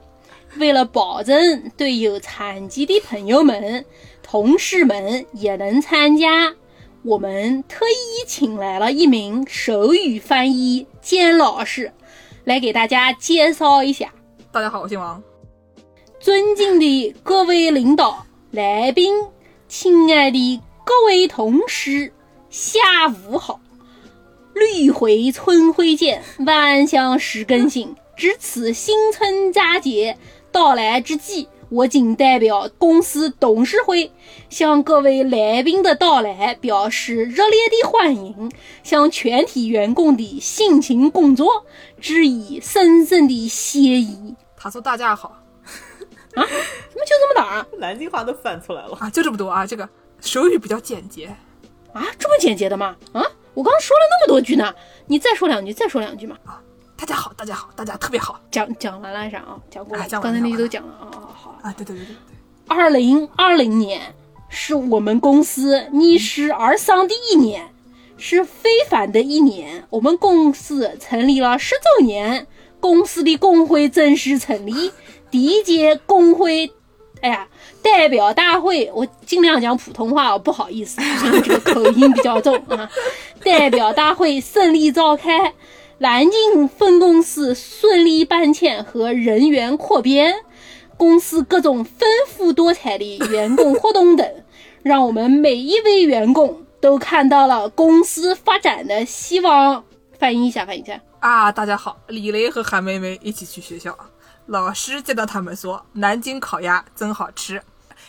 [0.57, 3.86] 为了保证对有残疾的朋友们、
[4.24, 6.55] 同事们也能参加，
[7.03, 11.93] 我们特意请来了一名手语翻译兼老师。
[12.43, 14.11] 来给大家介绍一下。
[14.51, 15.22] 大家好，我姓王。
[16.19, 19.13] 尊敬的各位领导、来宾，
[19.67, 22.11] 亲爱的各位同事，
[22.49, 23.61] 下午好。
[24.54, 27.95] 绿回春晖见，万象始更新。
[28.16, 30.18] 值此新春佳节
[30.52, 34.12] 到来之际，我谨代表公司董事会，
[34.49, 38.52] 向各位来宾的到来表示热烈的欢迎，
[38.84, 41.66] 向全体员工的辛勤工作
[41.99, 44.36] 致以深深的谢意。
[44.56, 45.41] 他说大家好
[46.36, 49.89] 啊，怎么就这么点儿南京话都翻出来了啊，就这么多啊，这个
[50.20, 51.26] 手语比较简洁
[51.93, 52.95] 啊，这么简洁的吗？
[53.14, 54.74] 啊，我刚刚说了那么多句呢，
[55.08, 56.38] 你再说两句，再说两句嘛。
[56.45, 56.62] 啊，
[56.97, 58.39] 大家好，大家好，大家特别好。
[58.49, 61.60] 讲讲完了啥啊，讲过了，哎讲完刚才那句都讲了啊，好。
[61.62, 62.16] 啊，对对对对对，
[62.68, 64.16] 二零二零年
[64.47, 67.74] 是我们公司逆势而上的一年，
[68.18, 69.86] 是非凡的一年。
[69.89, 72.47] 我们公司成立了十周年，
[72.80, 74.91] 公司的工会正式成立。
[75.30, 76.72] 第一届工会，
[77.22, 77.47] 哎呀，
[77.82, 81.02] 代表大会，我尽量讲普通话，不好意思，
[81.43, 82.89] 这个口音比较重啊。
[83.44, 85.54] 代表大会顺利召开，
[85.98, 90.46] 南京分公司顺利搬迁和人员扩编。
[90.98, 94.44] 公司各种丰富多彩的员工活动等，
[94.84, 99.84] 让我们每一位员工都看到了公司发展的希望。
[100.20, 101.02] 翻译一下，翻译一下。
[101.20, 103.98] 啊，大家好，李雷和韩梅梅一起去学校，
[104.46, 107.64] 老师见到他们说：“南京烤鸭真好吃。”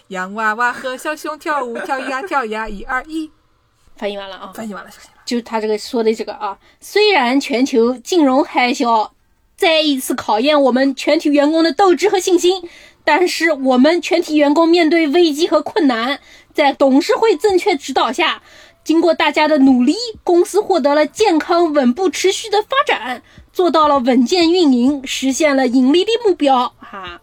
[0.08, 3.30] 洋娃娃和小熊跳舞，跳呀跳呀，一二一，
[3.96, 5.11] 翻译完了啊，翻译完了，翻译完了。
[5.24, 6.58] 就他这个说的这个啊。
[6.80, 9.10] 虽然全球金融海啸
[9.56, 12.68] 再一次考验我们全体员工的斗志和信心，
[13.04, 16.18] 但是我们全体员工面对危机和困难，
[16.52, 18.42] 在董事会正确指导下，
[18.84, 19.94] 经过大家的努力，
[20.24, 26.72] 公司获得了健康、稳步、持续的发展，做到了稳健运营，实现了盈利的目标。
[26.78, 27.20] 哈，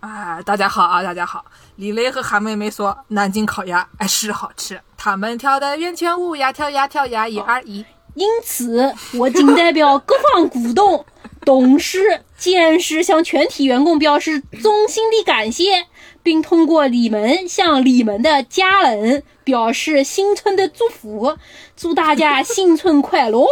[0.00, 1.44] 啊，大家好啊，大家好！
[1.76, 7.84] 李雷和韩梅梅说：“南京烤鸭哎是好吃。”他们跳的圆圈舞呀，跳呀跳呀，一二一。
[8.14, 11.04] 因此，我仅代表各方股东、
[11.44, 15.86] 董事、监事向全体员工表示衷心的感谢，
[16.22, 21.36] 并通过你们向你们的家人表示新春的祝福，
[21.76, 23.46] 祝大家新春快乐，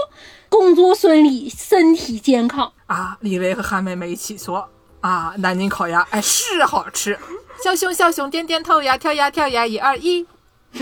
[0.49, 2.73] 工作顺利，身体健康。
[2.87, 4.71] 啊，李雷和韩梅梅一起说
[5.01, 7.19] ：“啊，南京烤鸭哎是好吃。”
[7.65, 10.27] 小熊小熊点点头呀，跳呀跳呀，一二一。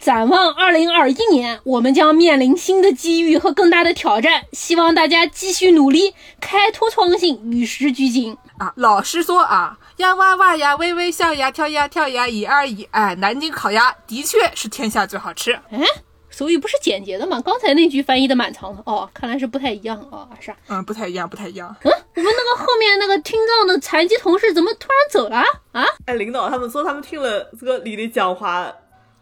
[0.00, 8.38] 展望二零二一年，我们将面临新的机遇和更大的挑战，希望大家继续努力，开拓创新，与时俱进。
[8.56, 12.84] 啊，老师说啊，洋娃娃呀，微微笑呀，跳呀跳呀，一二一。
[12.92, 15.52] 哎，南京烤鸭的确是天下最好吃。
[15.70, 15.84] 哎，
[16.32, 17.40] 手语不是简洁的嘛？
[17.42, 20.56] 刚才那句翻译的蛮长的哦，看来是不太一样哦，是啊。
[20.68, 21.74] 嗯，不太一样，不太一样。
[21.82, 25.36] 嗯，我们那个后面那个听障的残疾同事怎么突然走了
[25.72, 25.84] 啊？
[26.06, 28.72] 哎，领导他们说他们听了这个李的讲话，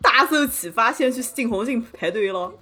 [0.03, 2.53] 大受启发，先去新红杏排队了。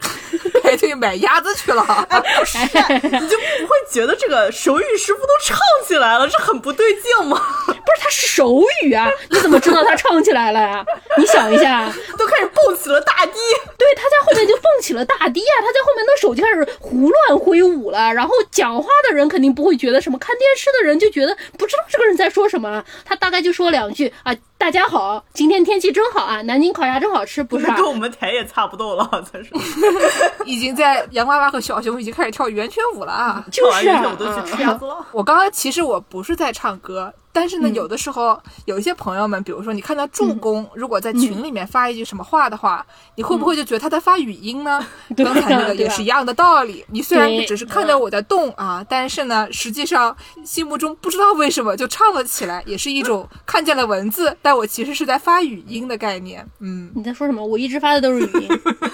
[0.63, 1.83] 排队买鸭子去了。
[2.39, 7.41] 不是，你就不会觉得这个手语师傅都唱起来了，这很不对劲吗？
[7.67, 10.85] 不是，他是手语啊，你怎么知道他唱起来了呀？
[11.17, 13.33] 你想一下，都开始蹦起了大堤。
[13.79, 18.13] 对，他在后面就蹦起了大堤啊，他在后面那手就开始胡乱挥舞了。
[18.13, 22.85] 然后讲话的人肯定不会觉得什么，看电视的人就觉得不知道这个人在说什么。
[23.05, 27.77] 他大概就说两句啊，大家好，今天天气真好啊，南京烤鸭真好吃，不是、啊？
[27.77, 29.53] 跟我们台也差不多了，真是。
[30.47, 33.45] 已经在洋娃娃和小熊已经开始跳圆圈舞了啊！
[33.53, 35.07] 就是啊我都去吃鸭子了。
[35.13, 42.85] 我刚刚其实我不是在唱歌，但是呢，嗯有的时候有一些朋友们，比如说你看到助攻，如果在群里面发一句什么话的话，
[43.15, 44.85] 你会不会就觉得他在发语音呢？
[45.17, 46.85] 刚才那个也是一样的道理。
[46.89, 56.45] 你虽然对只是看到我在动啊，但是呢，实际上心目中不知道为什么就唱了起来，也是一种 看见了文字，但我其实是在发语音的概念。
[56.59, 57.45] 嗯，你在说什么？
[57.45, 58.49] 我一直发的都是语音。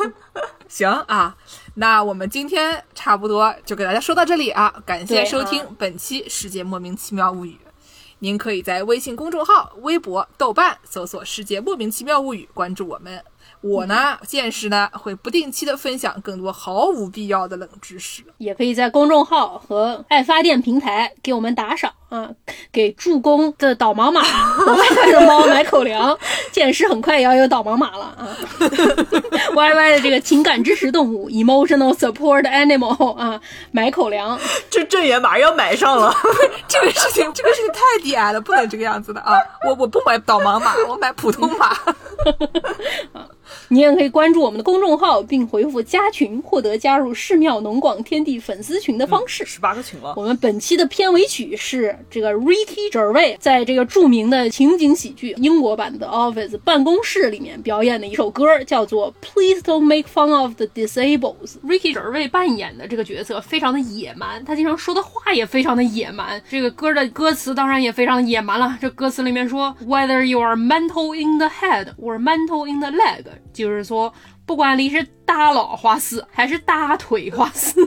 [0.68, 1.34] 行啊，
[1.74, 7.50] 那我们今天差不多就给大家说到这里啊，感谢收听啊本期《世界莫名其妙物语》。
[8.24, 13.22] 您可以在微信公众号、微博、豆瓣搜索“世界莫名其妙物语”，关注我们。
[13.60, 18.24] 我呢，见识呢会不定期的分享更多毫无必要的冷知识。
[18.38, 22.30] 也可以在公众号和爱发电平台给我们打赏啊，
[22.70, 26.16] 给助攻的导盲马和歪歪的猫买口粮。
[26.52, 28.36] 见识很快也要有导盲马了啊！
[29.54, 33.40] Y Y 的这个情感支持动物 （emotional support animal） 啊，
[33.72, 34.38] 买口粮。
[34.70, 36.14] 这这也马上要买上了。
[36.68, 39.36] 这个事情，这个事情太低矮了，不能这个样子的啊！
[39.66, 41.76] 我我不买导盲马，我买普通马。
[43.68, 49.44] 你也可以关注我们的公众号，并回复“加群”获得加入寺庙农广天地粉丝群的方式。
[49.44, 50.14] 十八个群了。
[50.16, 61.36] 我们本期的片尾曲是这个 Ricky Gervais 在这个著名的情景喜剧英国版的 Office 办公室里面表演的一首歌，叫做 Please Don't Make Fun of the Disabled。
[61.64, 66.42] Ricky Gervais 扮演的这个角色非常的野蛮，他经常说的话也非常的野蛮。
[66.48, 68.76] 这个歌的歌词当然也非常野蛮了。
[68.80, 74.12] 这歌词里面说，Whether you are mental in the head or mental in the leg，就是说。
[74.46, 77.80] 不管你是大脑花丝还是大腿花丝，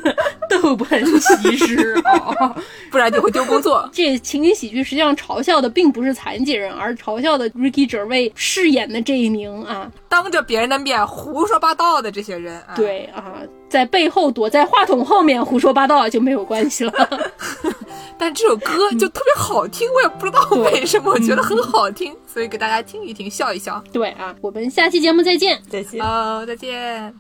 [0.49, 2.55] 都不能歧视啊，
[2.89, 3.87] 不然就会丢工作。
[3.93, 12.61] 这情景喜剧实际上嘲笑的并不是残疾人，而嘲笑的 Ricky Gervais 饰演的这一名啊，当着别人的面胡说八道的这些人。
[12.75, 13.35] 对啊，
[13.69, 16.91] 在背后躲在话筒后面胡说八道就没有关系了。
[18.18, 23.82] 但这首歌就特别好听，我也不知道为什么，我觉得很好听，所以给大家听一听，笑一笑。
[23.92, 26.00] 对啊，我们下期节目再见，再见。
[26.04, 27.14] 哦，再见。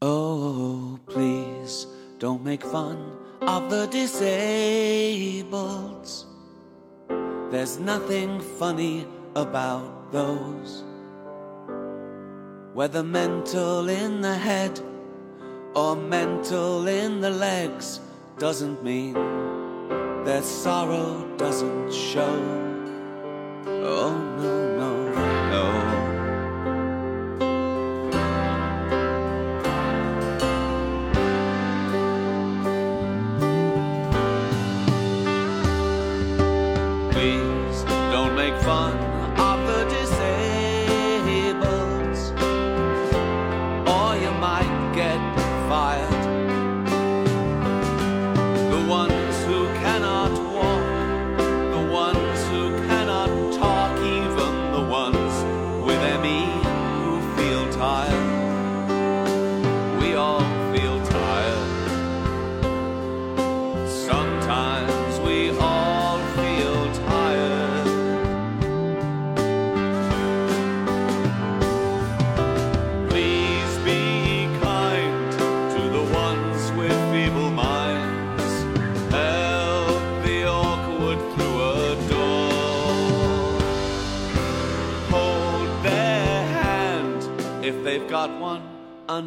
[0.00, 1.86] Oh, please
[2.18, 2.96] don't make fun
[3.46, 5.44] of the disabled.
[7.50, 10.82] There's nothing funny about those.
[12.74, 14.80] Whether mental in the head
[15.74, 18.00] or mental in the legs
[18.38, 19.14] doesn't mean
[20.29, 22.35] their sorrow doesn't show.
[23.65, 24.89] Oh, no, no,
[25.49, 25.78] no.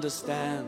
[0.02, 0.61] Understand.